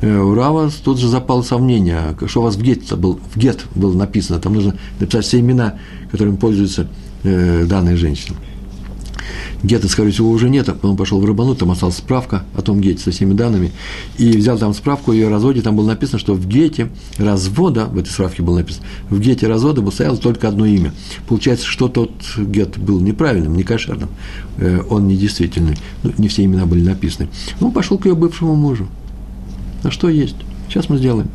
[0.00, 3.64] Э, у Рава тут же запало сомнение, что у вас в гет, был, в гет
[3.76, 5.78] было написано, там нужно написать все имена,
[6.10, 6.88] которыми пользуется
[7.22, 8.36] э, данная женщина.
[9.62, 13.02] Гетта, скорее всего, уже нет, он пошел в Рыбанут, там осталась справка о том гете
[13.02, 13.72] со всеми данными,
[14.18, 17.98] и взял там справку о ее разводе, там было написано, что в гете развода, в
[17.98, 20.92] этой справке было написано, в гете развода было стояло только одно имя.
[21.26, 24.10] Получается, что тот гет был неправильным, не кошерным,
[24.58, 27.28] э, он недействительный, ну, не все имена были написаны.
[27.60, 28.88] Он пошел к ее бывшему мужу.
[29.82, 30.36] А что есть?
[30.68, 31.28] Сейчас мы сделаем.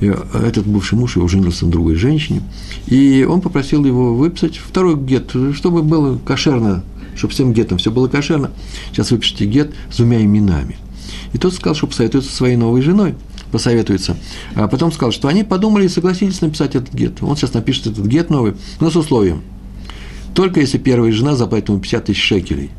[0.00, 2.42] И этот бывший муж его женился на другой женщине,
[2.86, 6.82] и он попросил его выписать второй гет, чтобы было кошерно,
[7.16, 8.50] чтобы всем гетам все было кошерно.
[8.90, 10.76] Сейчас выпишите гет с двумя именами.
[11.32, 13.14] И тот сказал, что посоветуется со своей новой женой,
[13.50, 14.16] посоветуется.
[14.54, 17.22] А потом сказал, что они подумали и согласились написать этот гет.
[17.22, 19.42] Он сейчас напишет этот гет новый, но с условием.
[20.34, 22.70] Только если первая жена заплатит ему 50 тысяч шекелей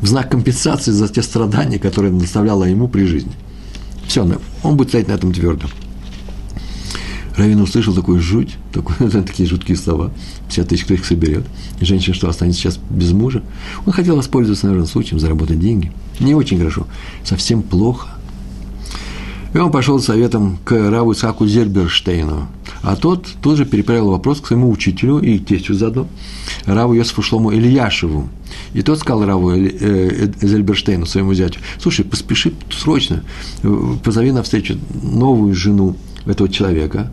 [0.00, 3.32] в знак компенсации за те страдания, которые она доставляла ему при жизни–
[4.08, 4.26] все,
[4.62, 5.68] он будет стоять на этом твердо.
[7.38, 10.10] Равин услышал такую жуть, такой, такие жуткие слова.
[10.48, 11.44] 50 тысяч, кто их соберет.
[11.80, 13.42] И женщина что, останется сейчас без мужа?
[13.86, 15.92] Он хотел воспользоваться, наверное, случаем, заработать деньги.
[16.18, 16.86] Не очень хорошо,
[17.24, 18.08] совсем плохо.
[19.54, 22.48] И он пошел советом к Раву Исаку Зерберштейну.
[22.82, 26.06] А тот тоже переправил вопрос к своему учителю и тестю заодно,
[26.66, 28.28] Раву Йосифу Шлому Ильяшеву.
[28.74, 33.22] И тот сказал Раву э, э, Зельберштейну, своему зятю, слушай, поспеши срочно,
[34.04, 35.96] позови на встречу новую жену
[36.26, 37.10] этого человека,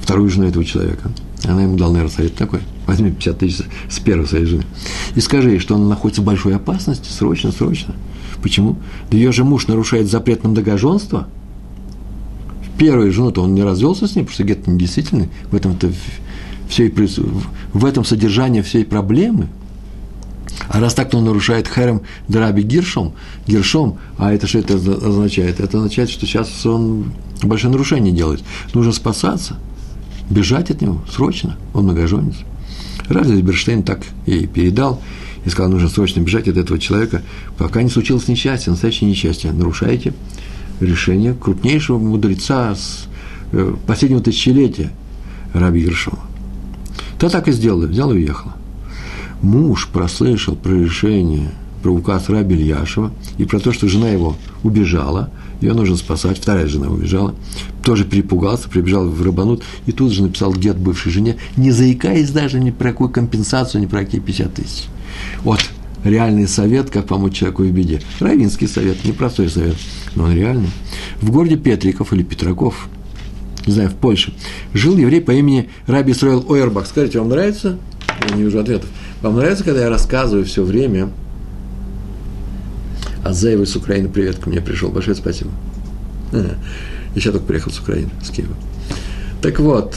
[0.00, 1.10] вторую жену этого человека.
[1.44, 2.60] Она ему дала, наверное, совет такой.
[2.86, 4.64] Возьми 50 тысяч с первой своей жены.
[5.14, 7.94] И скажи ей, что она находится в большой опасности, срочно, срочно.
[8.42, 8.76] Почему?
[9.10, 11.28] Да ее же муж нарушает запрет на многоженство.
[12.78, 15.30] Первую жену-то он не развелся с ней, потому что гет недействительный.
[15.50, 15.90] В этом-то
[16.68, 16.92] все и,
[17.72, 19.48] в этом содержание всей проблемы.
[20.68, 23.14] А раз так, то он нарушает херем драби гиршом,
[23.46, 25.60] гиршом, а это что это означает?
[25.60, 28.42] Это означает, что сейчас он большое нарушение делает.
[28.74, 29.56] Нужно спасаться,
[30.30, 32.36] бежать от него срочно, он многоженец.
[33.08, 35.00] Разве Берштейн так и передал,
[35.44, 37.22] и сказал, нужно срочно бежать от этого человека,
[37.56, 39.52] пока не случилось несчастье, настоящее несчастье.
[39.52, 40.12] Нарушаете
[40.80, 43.06] решение крупнейшего мудреца с
[43.52, 44.90] э, последнего тысячелетия,
[45.54, 46.18] Раби Гершова.
[47.18, 48.56] То так и сделала, взял и уехала.
[49.46, 55.30] Муж прослышал про решение, про указ Раби Ильяшева и про то, что жена его убежала,
[55.60, 57.32] ее нужно спасать, вторая жена убежала,
[57.84, 62.58] тоже перепугался, прибежал в Рабанут и тут же написал гет бывшей жене, не заикаясь даже
[62.58, 64.86] ни про какую компенсацию, ни про какие 50 тысяч.
[65.44, 65.60] Вот
[66.02, 68.02] реальный совет, как помочь человеку в беде.
[68.18, 69.76] Равинский совет, непростой совет,
[70.16, 70.70] но он реальный.
[71.20, 72.88] В городе Петриков или Петраков,
[73.64, 74.34] не знаю, в Польше,
[74.74, 76.88] жил еврей по имени Раби Строил Ойербах.
[76.88, 77.78] Скажите, вам нравится?
[78.28, 78.90] Я не вижу ответов.
[79.22, 81.10] Вам нравится, когда я рассказываю все время
[83.26, 85.50] а Заева из Украины, привет, ко мне пришел, большое спасибо.
[86.32, 86.54] А,
[87.12, 88.54] я сейчас только приехал с Украины, с Киева.
[89.42, 89.96] Так вот,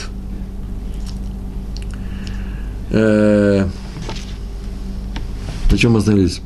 [2.90, 3.66] э,
[5.70, 6.40] на чем мы остановились?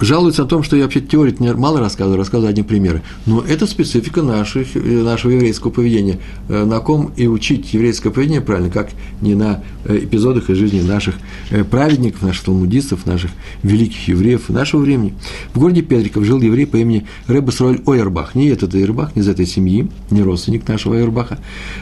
[0.00, 3.02] Жалуются о том, что я вообще теорию мало рассказываю, рассказываю одни примеры.
[3.26, 6.18] Но это специфика наших, нашего еврейского поведения.
[6.48, 8.90] Э, на ком и учить еврейское поведение правильно, как
[9.20, 11.16] не на э, эпизодах из жизни наших
[11.50, 13.30] э, праведников, наших талмудистов, наших
[13.62, 15.14] великих евреев нашего времени.
[15.52, 18.34] В городе Петриков жил еврей по имени Рэбе Сроль Ойербах.
[18.34, 21.38] Не этот Ойербах, не из этой семьи, не родственник нашего Ойербаха,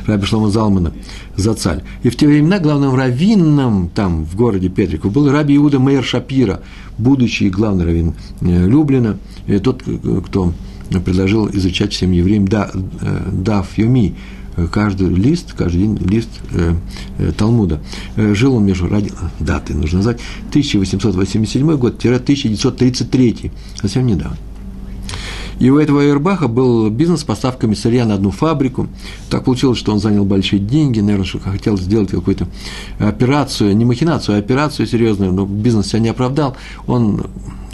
[0.07, 0.93] Раби Шлома Залмана,
[1.37, 1.83] Зацаль.
[2.03, 6.61] И в те времена главным раввином там, в городе Петриков, был Раби Иуда Мейер Шапира,
[6.99, 9.19] будущий главный раввин э, Люблина,
[9.63, 9.83] тот,
[10.27, 10.53] кто
[11.05, 14.15] предложил изучать всем евреям да, э, Дав Юми,
[14.71, 16.75] каждый лист, каждый день лист э,
[17.19, 17.81] э, Талмуда.
[18.17, 20.21] Э, жил он между, ради, даты нужно назвать,
[20.51, 24.37] 1887 год-1933, совсем недавно.
[25.63, 28.89] И у этого Эрбаха был бизнес с поставками сырья на одну фабрику.
[29.31, 32.49] Так получилось, что он занял большие деньги, наверное, что хотел сделать какую-то
[32.99, 36.57] операцию, не махинацию, а операцию серьезную, но бизнес себя не оправдал.
[36.89, 37.27] Он,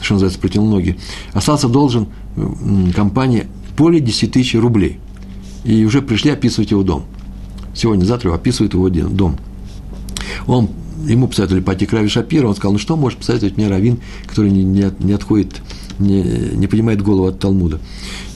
[0.03, 0.99] что называется, протянул ноги.
[1.32, 2.09] Остался должен
[2.95, 3.47] компании
[3.78, 5.01] более 10 тысяч рублей.
[5.64, 7.07] И уже пришли описывать его дом.
[7.74, 9.39] Сегодня-завтра описывают его дом.
[10.47, 10.68] Он
[11.07, 14.51] ему посоветовали пойти к Рави Шапира, он сказал, ну что может посоветовать мне Равин, который
[14.51, 15.62] не, не, не отходит
[15.99, 17.80] не, не поднимает голову от Талмуда.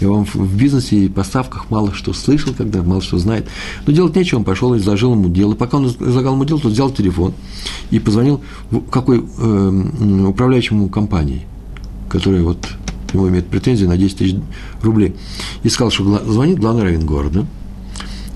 [0.01, 3.47] И он в бизнесе и поставках мало что слышал, когда мало что знает.
[3.87, 5.55] Но делать нечего, он пошел и изложил ему дело.
[5.55, 7.35] Пока он излагал ему дело, тот взял телефон
[7.91, 8.41] и позвонил
[8.91, 11.43] какой э, управляющему компании,
[12.09, 12.67] которая вот
[13.13, 14.37] ему имеет претензии на 10 тысяч
[14.83, 15.15] рублей.
[15.63, 17.47] И сказал, что звонит главный равен города–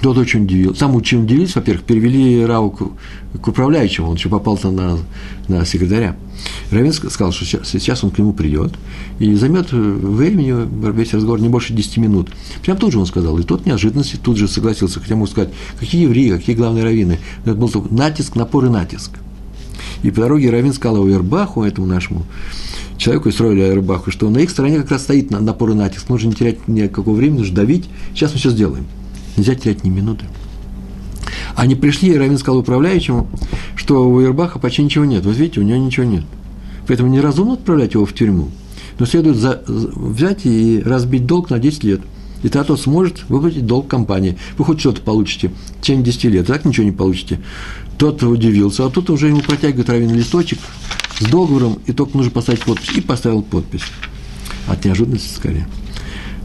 [0.00, 0.80] тот очень удивился.
[0.80, 2.82] Сам очень удивился, во-первых, перевели Рау к,
[3.40, 4.98] к управляющему, он еще попал на,
[5.48, 6.16] на секретаря.
[6.70, 8.74] Равин сказал, что сейчас, он к нему придет
[9.18, 10.54] и займет времени,
[10.92, 12.30] весь разговор не больше 10 минут.
[12.62, 16.02] Прям тут же он сказал, и тот неожиданности тут же согласился, хотя мог сказать, какие
[16.02, 17.18] евреи, какие главные раввины.
[17.44, 19.12] Это был натиск, напор и натиск.
[20.02, 22.24] И по дороге Равин сказал о Ербаху, этому нашему
[22.98, 26.08] человеку, строили Ербаху, что на их стороне как раз стоит напор и натиск.
[26.08, 27.86] Нужно не терять никакого времени, нужно давить.
[28.14, 28.86] Сейчас мы все сделаем.
[29.36, 30.24] Нельзя терять ни минуты.
[31.56, 33.28] Они пришли, и Равин сказал управляющему,
[33.74, 35.24] что у Ербаха почти ничего нет.
[35.24, 36.24] Вот видите, у него ничего нет.
[36.86, 38.50] Поэтому неразумно отправлять его в тюрьму.
[38.98, 42.00] Но следует за, взять и разбить долг на 10 лет.
[42.42, 44.36] И тогда тот сможет выплатить долг компании.
[44.58, 47.40] Вы хоть что-то получите в течение 10 лет, так ничего не получите.
[47.96, 50.58] Тот удивился, а тут уже ему протягивает равен листочек
[51.18, 52.90] с договором, и только нужно поставить подпись.
[52.94, 53.82] И поставил подпись.
[54.68, 55.66] От неожиданности скорее.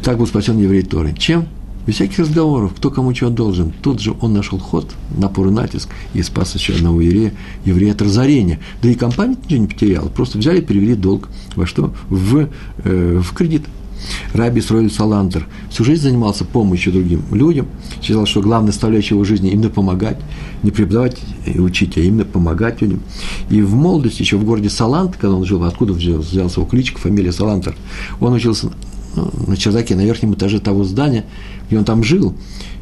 [0.02, 1.14] Так был спасен еврей Торы.
[1.18, 1.48] Чем?
[1.86, 3.72] Без всяких разговоров, кто кому чего должен.
[3.82, 7.34] Тут же он нашел ход, напор и натиск, и спас еще одного еврея,
[7.66, 8.60] еврея от разорения.
[8.82, 11.94] Да и компания ничего не потеряла, просто взяли и перевели долг во что?
[12.10, 12.50] В,
[12.84, 13.64] э, в кредит.
[14.34, 17.68] Раби Сройль Салантер всю жизнь занимался помощью другим людям,
[18.02, 20.18] считал, что главная составляющая его жизни именно помогать,
[20.64, 23.02] не преподавать и учить, а именно помогать людям.
[23.50, 27.32] И в молодости, еще в городе Салант, когда он жил, откуда взялся его кличка, фамилия
[27.32, 27.76] Салантер,
[28.20, 28.72] он учился
[29.16, 31.26] на чердаке, на верхнем этаже того здания,
[31.70, 32.36] и он там жил,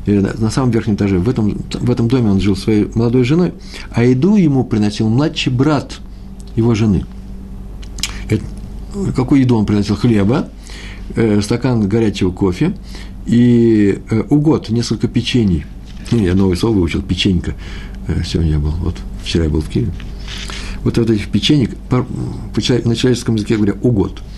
[0.05, 3.53] на самом верхнем этаже, в этом, в этом доме он жил своей молодой женой,
[3.91, 5.99] а еду ему приносил младший брат
[6.55, 7.05] его жены.
[8.29, 8.43] Это,
[9.15, 9.95] какую еду он приносил?
[9.95, 10.49] Хлеба,
[11.15, 12.75] э, стакан горячего кофе
[13.25, 15.65] и э, угод, несколько печений.
[16.11, 17.53] Я новое слово выучил, печенька.
[18.07, 19.91] Э, сегодня я был, вот вчера я был в Киеве.
[20.83, 24.21] Вот, вот этих печенек, по, по, на человеческом языке говоря, угод–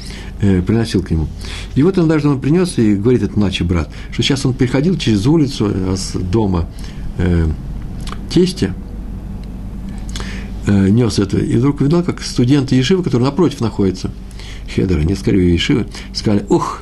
[0.41, 1.27] э, приносил к нему.
[1.75, 4.97] И вот он даже он принес и говорит, этот младший брат, что сейчас он переходил
[4.97, 6.67] через улицу э, с дома
[7.17, 7.47] э,
[8.29, 8.73] тестя,
[10.67, 14.11] э, нес это, и вдруг увидел, как студенты Ешивы, которые напротив находятся,
[14.73, 16.81] Хедера, не скорее Ешивы, сказали, ух,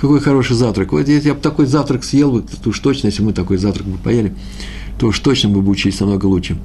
[0.00, 0.92] какой хороший завтрак.
[0.92, 3.86] Вот если я бы такой завтрак съел бы, то уж точно, если мы такой завтрак
[3.86, 4.34] бы поели,
[4.98, 6.56] то уж точно мы бы учились намного лучше.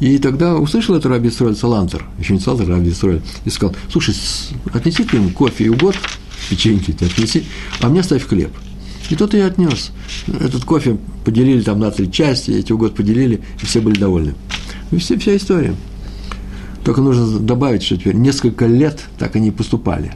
[0.00, 4.14] И тогда услышал это Раби Исроэль Салантер, еще не Салантер, Раби Исроэль, и сказал, слушай,
[4.72, 5.96] отнеси к нему кофе и угод,
[6.48, 7.44] печеньки ты отнеси,
[7.80, 8.50] а мне оставь хлеб.
[9.10, 9.90] И тот и отнес.
[10.26, 14.34] Этот кофе поделили там на три части, эти угод поделили, и все были довольны.
[14.90, 15.74] И все, вся история.
[16.84, 20.12] Только нужно добавить, что теперь несколько лет так они поступали.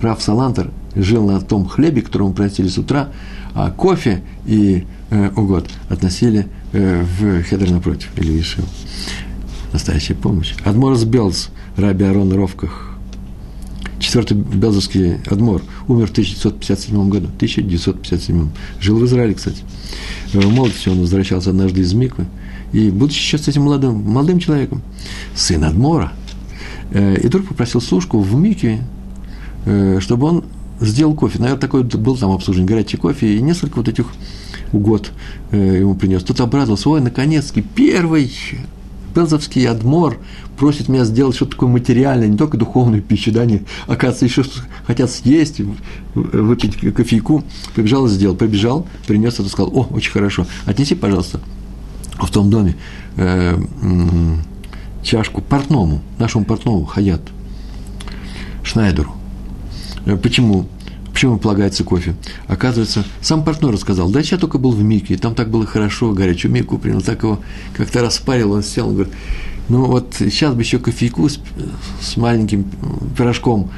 [0.00, 3.10] Раф Салантер жил на том хлебе, который ему приносили с утра,
[3.54, 8.64] а кофе и э, угод относили в хедер напротив, или Ишив.
[9.72, 10.54] Настоящая помощь.
[10.64, 12.96] Адморас Белс, Раби Арон Ровках,
[13.98, 18.48] четвертый белзовский адмор, умер в 1957 году, 1957.
[18.80, 19.62] Жил в Израиле, кстати.
[20.32, 22.26] В молодости он возвращался однажды из Миквы,
[22.72, 24.82] и, будучи сейчас этим молодым, молодым человеком,
[25.34, 26.12] сын адмора,
[26.90, 28.82] э, и вдруг попросил служку в Микве,
[29.64, 30.44] э, чтобы он
[30.80, 31.38] сделал кофе.
[31.38, 34.06] Наверное, такой был там обслуживание, горячий кофе, и несколько вот этих
[34.76, 35.12] угод
[35.50, 36.22] э, ему принес.
[36.22, 38.30] Тот обрадовался, ой, наконец-таки, первый
[39.14, 40.18] Белзовский адмор
[40.58, 44.44] просит меня сделать что-то такое материальное, не только духовную пищу, да, они, оказывается, еще
[44.86, 45.60] хотят съесть,
[46.14, 47.42] выпить кофейку.
[47.74, 48.36] Побежал и сделал.
[48.36, 51.40] Побежал, принес это, сказал, о, очень хорошо, отнеси, пожалуйста,
[52.18, 52.76] в том доме
[53.16, 53.58] э,
[55.02, 57.22] чашку портному, нашему портному, Хаят,
[58.62, 59.12] Шнайдеру.
[60.04, 60.66] Э, почему?
[61.16, 62.14] Почему полагается кофе?
[62.46, 66.52] Оказывается, сам партнер рассказал, да, я только был в Мике, там так было хорошо, горячую
[66.52, 67.40] Мику принял, так его
[67.72, 69.14] как-то распарил, он сел, он говорит,
[69.70, 71.40] ну вот сейчас бы еще кофейку с,
[72.02, 72.66] с маленьким
[73.16, 73.70] пирожком,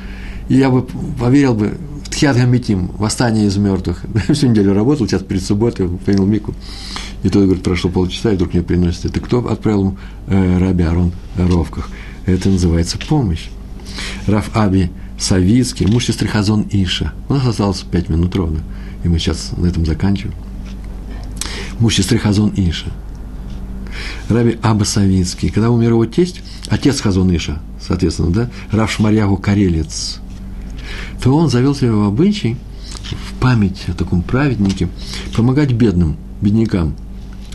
[0.48, 4.02] и я бы поверил бы в Тхиат Гамитим, восстание из мертвых.
[4.32, 6.56] Всю неделю работал, сейчас перед субботой принял Мику.
[7.22, 9.04] И тот говорит, прошло полчаса, и вдруг мне приносит.
[9.04, 11.88] Это кто отправил ему э, Раби Арон Ровках?
[12.26, 13.48] Это называется помощь.
[14.26, 17.12] Раф Аби Савицкий, муж сестры Хазон Иша.
[17.28, 18.60] У нас осталось пять минут ровно,
[19.02, 20.34] и мы сейчас на этом заканчиваем.
[21.80, 22.86] Муж сестры Хазон Иша.
[24.28, 25.50] Раби Аба Савицкий.
[25.50, 30.20] Когда умер его тесть, отец Хазон Иша, соответственно, да, Рав Шмарьягу Карелец,
[31.20, 32.56] то он завел себе в обычай
[33.10, 34.88] в память о таком праведнике
[35.34, 36.94] помогать бедным, беднякам,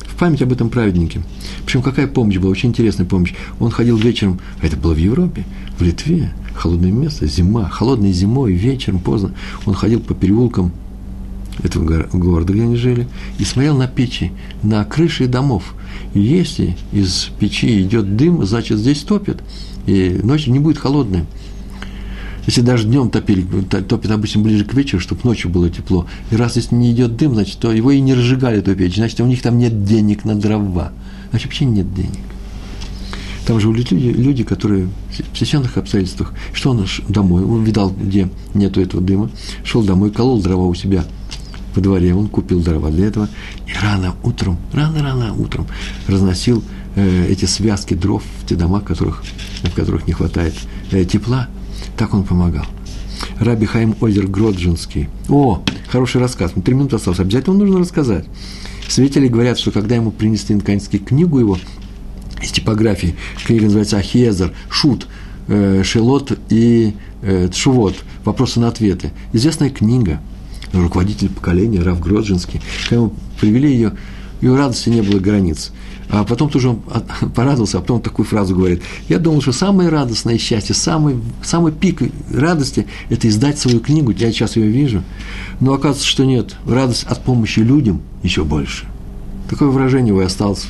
[0.06, 1.22] в память об этом праведнике.
[1.66, 3.34] Причем какая помощь была, очень интересная помощь.
[3.60, 5.46] Он ходил вечером, а это было в Европе,
[5.78, 9.34] в Литве, холодное место, зима, холодной зимой, вечером, поздно.
[9.66, 10.72] Он ходил по переулкам
[11.62, 14.32] этого города, где они жили, и смотрел на печи,
[14.64, 15.76] на крыши домов.
[16.14, 19.44] И если из печи идет дым, значит, здесь топят,
[19.86, 21.26] и ночью не будет холодной.
[22.46, 26.08] Если даже днем топили, топят обычно ближе к вечеру, чтобы ночью было тепло.
[26.30, 29.20] И раз если не идет дым, значит, то его и не разжигали эту печь, значит,
[29.22, 30.92] у них там нет денег на дрова.
[31.30, 32.20] Значит, вообще нет денег.
[33.46, 34.88] Там же люди, люди, которые
[35.34, 39.30] в священных обстоятельствах, что он домой, он видал, где нету этого дыма,
[39.64, 41.04] шел домой, колол дрова у себя
[41.76, 43.28] во дворе, он купил дрова для этого,
[43.68, 45.68] и рано утром, рано-рано утром
[46.08, 46.64] разносил
[46.96, 49.24] э, эти связки дров в те дома, в которых,
[49.64, 50.54] в которых не хватает
[50.92, 51.48] э, тепла,
[51.98, 52.66] так он помогал.
[53.40, 55.10] Раби Хаим Озер Гроджинский.
[55.30, 56.52] О, хороший рассказ.
[56.64, 57.20] Три минуты осталось.
[57.20, 58.26] Обязательно нужно рассказать.
[58.88, 61.58] Свидетели говорят, что когда ему принесли наконец-таки книгу его
[62.44, 63.16] из типографии,
[63.46, 65.08] книга называется Ахезер, Шут,
[65.48, 69.12] э, Шелот и э, Тшувот, вопросы на ответы.
[69.32, 70.20] Известная книга,
[70.74, 72.62] руководитель поколения, Рав Гроджинский.
[72.84, 73.94] Когда ему привели ее,
[74.42, 75.72] ее радости не было границ.
[76.10, 76.82] А потом тоже он
[77.36, 78.84] порадовался, а потом такую фразу говорит.
[79.08, 84.12] Я думал, что самое радостное счастье, самый, самый пик радости– это издать свою книгу.
[84.12, 85.02] Я сейчас ее вижу.
[85.60, 86.56] Но оказывается, что нет.
[86.68, 88.86] Радость от помощи людям еще больше.
[89.50, 90.66] Такое выражение у него осталось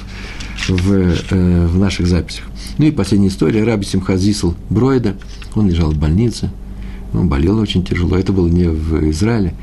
[0.68, 2.46] в, э, в наших записях.
[2.78, 3.64] Ну и последняя история.
[3.64, 5.16] Раби Симхазисл Бройда.
[5.56, 6.50] Он лежал в больнице.
[7.14, 8.18] Он болел очень тяжело.
[8.18, 9.54] Это было не в Израиле.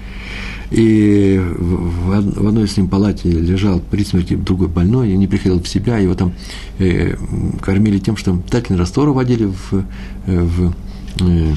[0.70, 5.66] И в одной с ним палате лежал при смерти другой больной, и не приходил в
[5.66, 6.32] себя, его там
[6.78, 7.16] э,
[7.60, 9.84] кормили тем, что питательный раствор водили в,
[10.26, 10.72] э, в,
[11.22, 11.54] э,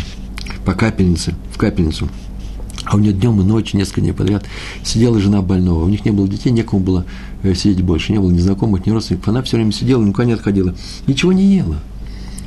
[0.66, 2.10] по капельнице, в капельницу.
[2.86, 4.46] А у нее днем и ночью, несколько дней подряд,
[4.84, 5.86] сидела жена больного.
[5.86, 7.06] У них не было детей, некому было
[7.44, 9.28] сидеть больше, не было ни знакомых, ни родственников.
[9.30, 10.74] Она все время сидела, никуда не отходила.
[11.08, 11.78] Ничего не ела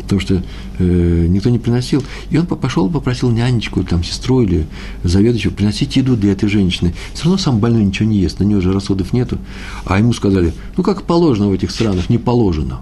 [0.06, 0.42] потому что
[0.78, 2.02] э, никто не приносил.
[2.30, 4.66] И он пошел, попросил нянечку, там, сестру или
[5.02, 6.94] заведующего приносить еду для этой женщины.
[7.12, 9.38] Все равно сам больной ничего не ест, на нее же расходов нету.
[9.84, 12.80] А ему сказали, ну, как положено в этих странах, не положено.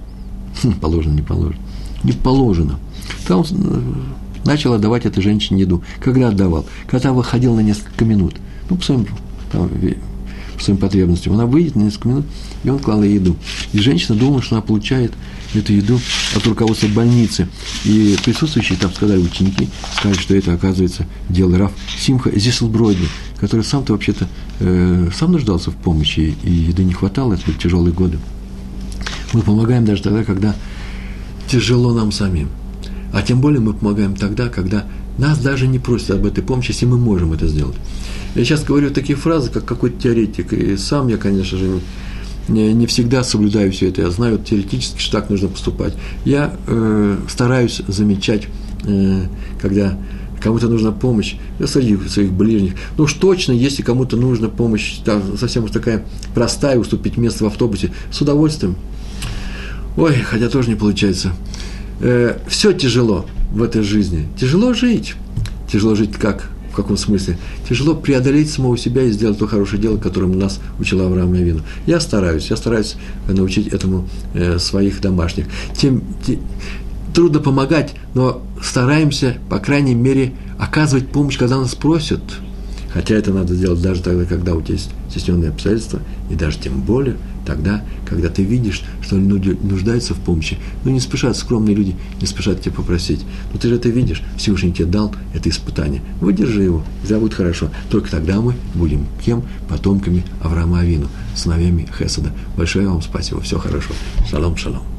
[0.63, 1.61] Хм, положено, не положено.
[2.03, 2.79] Не положено.
[3.27, 3.81] Там э,
[4.45, 5.83] начал отдавать этой женщине еду.
[6.01, 6.67] Когда отдавал?
[6.87, 8.35] Когда выходил на несколько минут.
[8.69, 9.07] Ну, по своим,
[9.51, 9.71] там,
[10.63, 11.33] своим потребностям.
[11.33, 12.27] Она выйдет на несколько минут,
[12.63, 13.37] и он клал ей еду.
[13.73, 15.13] И женщина думала, что она получает
[15.55, 16.01] эту еду
[16.35, 17.49] от руководства больницы.
[17.85, 23.07] И присутствующие там сказали ученики, сказали, что это, оказывается, дело Раф Симха Зиселбройди,
[23.39, 24.29] который сам-то вообще-то
[24.61, 28.19] э, сам нуждался в помощи, и еды не хватало, это были тяжелые годы.
[29.33, 30.55] Мы помогаем даже тогда, когда
[31.49, 32.49] тяжело нам самим.
[33.13, 34.85] А тем более мы помогаем тогда, когда
[35.19, 37.77] нас даже не просят об этой помощи, если мы можем это сделать.
[38.35, 41.81] Я сейчас говорю такие фразы, как какой-то теоретик, и сам я, конечно же,
[42.49, 44.03] не, не всегда соблюдаю все это.
[44.03, 45.95] Я знаю теоретически, что так нужно поступать.
[46.25, 48.49] Я э, стараюсь замечать,
[48.85, 49.27] э,
[49.61, 49.99] когда
[50.41, 52.75] кому-то нужна помощь, я среди своих ближних.
[52.99, 56.05] Ну уж точно, если кому-то нужна помощь, там, совсем уж такая
[56.35, 58.77] простая, уступить место в автобусе, с удовольствием.
[59.97, 61.33] Ой, хотя тоже не получается.
[62.01, 64.27] Э, все тяжело в этой жизни.
[64.39, 65.15] Тяжело жить.
[65.71, 66.51] Тяжело жить как?
[66.73, 67.39] В каком смысле?
[67.69, 71.63] Тяжело преодолеть самого себя и сделать то хорошее дело, которым нас учила Авраам Авину.
[71.87, 72.97] Я стараюсь, я стараюсь
[73.29, 75.47] научить этому э, своих домашних.
[75.77, 76.41] Тем, тем,
[77.15, 82.23] трудно помогать, но стараемся, по крайней мере, оказывать помощь, когда нас просят.
[82.93, 86.81] Хотя это надо сделать даже тогда, когда у тебя есть стесненные обстоятельства, и даже тем
[86.81, 90.59] более– тогда, когда ты видишь, что люди нуждаются в помощи.
[90.85, 93.25] Ну, не спешат, скромные люди не спешат тебя попросить.
[93.53, 96.03] Но ты же это видишь, Всевышний тебе дал это испытание.
[96.21, 97.71] Выдержи его, и будет хорошо.
[97.91, 99.45] Только тогда мы будем кем?
[99.69, 102.33] Потомками Авраама Авину, сыновьями Хесада.
[102.57, 103.93] Большое вам спасибо, все хорошо.
[104.31, 104.94] Шалом, шалом.